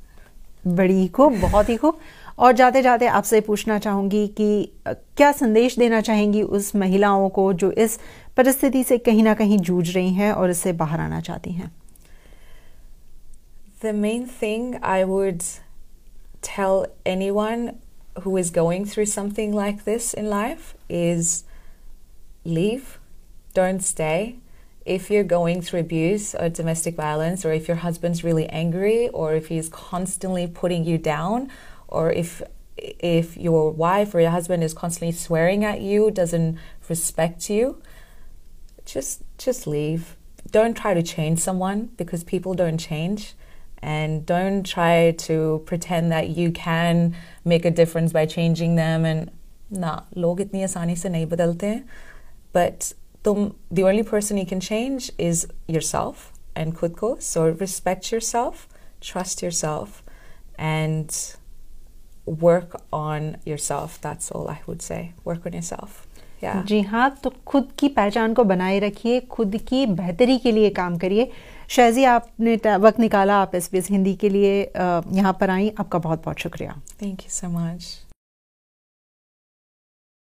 बड़ी 0.67 1.08
खूब 1.08 1.39
बहुत 1.41 1.70
ही 1.70 1.76
खूब 1.78 2.00
और 2.38 2.52
जाते 2.54 2.82
जाते 2.82 3.08
आपसे 3.08 3.39
पूछना 3.41 3.78
चाहूँगी 3.80 4.28
कि 4.38 4.72
क्या 4.88 5.32
संदेश 5.32 5.78
देना 5.80 6.02
चाहेंगी 6.02 6.41
उस 6.41 6.76
महिलाओं 6.76 7.30
को 7.30 7.52
जो 7.54 7.72
इस 7.72 8.00
परिस्थिति 8.38 8.84
से 8.84 8.98
कहीं 8.98 9.24
ना 9.24 9.34
कहीं 9.34 9.58
जूझ 9.60 9.89
रही 9.96 10.13
हैं 10.13 10.32
और 10.32 10.50
इससे 10.50 10.74
बाहर 10.74 11.00
आना 11.00 11.22
चाहती 11.22 11.52
हैं 11.52 11.72
The 13.82 13.94
main 13.94 14.28
thing 14.28 14.65
I 14.84 15.04
would 15.06 15.44
tell 16.44 16.86
anyone 17.04 17.80
who 18.22 18.37
is 18.37 18.50
going 18.50 18.85
through 18.85 19.07
something 19.07 19.52
like 19.52 19.85
this 19.85 20.14
in 20.14 20.29
life 20.29 20.74
is 20.88 21.44
leave, 22.44 22.98
don't 23.55 23.83
stay. 23.83 24.37
If 24.85 25.11
you're 25.11 25.24
going 25.24 25.62
through 25.62 25.81
abuse 25.81 26.35
or 26.35 26.48
domestic 26.48 26.94
violence, 26.94 27.44
or 27.44 27.52
if 27.52 27.66
your 27.66 27.79
husband's 27.79 28.22
really 28.22 28.48
angry, 28.48 29.09
or 29.09 29.35
if 29.35 29.48
he's 29.48 29.68
constantly 29.68 30.46
putting 30.46 30.85
you 30.85 30.96
down, 30.96 31.50
or 31.88 32.12
if 32.12 32.42
if 32.76 33.37
your 33.37 33.70
wife 33.70 34.14
or 34.14 34.20
your 34.20 34.31
husband 34.31 34.62
is 34.62 34.74
constantly 34.74 35.12
swearing 35.12 35.64
at 35.64 35.81
you, 35.81 36.11
doesn't 36.11 36.59
respect 36.88 37.50
you, 37.50 37.83
just 38.85 39.22
just 39.38 39.66
leave. 39.66 40.16
Don't 40.50 40.76
try 40.76 40.94
to 40.94 41.02
change 41.02 41.40
someone 41.40 41.90
because 41.96 42.22
people 42.22 42.55
don't 42.55 42.79
change. 42.79 43.35
And 43.83 44.24
don't 44.24 44.64
try 44.64 45.12
to 45.18 45.62
pretend 45.66 46.11
that 46.11 46.31
you 46.31 46.50
can 46.50 47.14
make 47.46 47.65
a 47.65 47.72
difference 47.72 48.13
by 48.13 48.26
changing 48.26 48.76
them 48.76 49.06
and 49.06 49.32
nah, 49.70 50.02
log 50.15 50.39
itni 50.39 50.63
asani 50.63 50.98
se 50.98 51.10
nahi 51.10 51.28
badalte. 51.28 51.84
But 52.54 52.94
the 53.24 53.84
only 53.84 54.04
person 54.04 54.38
you 54.38 54.46
can 54.46 54.60
change 54.60 55.12
is 55.17 55.48
yourself 55.67 56.34
and 56.56 56.76
khud 56.76 57.22
So 57.22 57.50
respect 57.50 58.12
yourself, 58.12 58.67
trust 59.00 59.41
yourself, 59.41 60.04
and 60.58 61.36
work 62.26 62.82
on 62.91 63.38
yourself. 63.46 64.00
That's 64.02 64.32
all 64.32 64.50
I 64.50 64.60
would 64.67 64.82
say. 64.82 65.13
Work 65.24 65.46
on 65.46 65.54
yourself. 65.54 66.08
Yeah. 66.44 66.63
जी 66.65 66.82
हाँ 66.82 67.10
तो 67.24 67.34
खुद 67.48 67.72
की 67.80 67.88
पहचान 67.88 68.34
को 68.34 68.44
बनाए 68.44 68.80
रखिए 68.80 69.20
खुद 69.20 69.58
की 69.67 69.86
बेहतरी 69.86 70.38
के 70.38 70.52
लिए 70.52 70.70
काम 70.70 70.98
करिए 70.98 71.32
शहजी, 71.68 72.05
आपने 72.05 72.57
वक्त 72.76 72.98
निकाला, 73.00 73.37
आप 73.37 73.52
SBS 73.52 73.90
हिंदी 73.90 74.14
के 74.14 74.29
लिए 74.29 74.61
यहाँ 74.61 75.37
पर 75.40 75.50
आई। 75.50 75.72
आपका 75.81 75.98
बहुत 75.98 76.24
बहुत 76.24 76.38
शुक्रिया। 76.38 76.81
Thank 77.02 77.22
you 77.22 77.31
so 77.31 77.48
much 77.48 78.06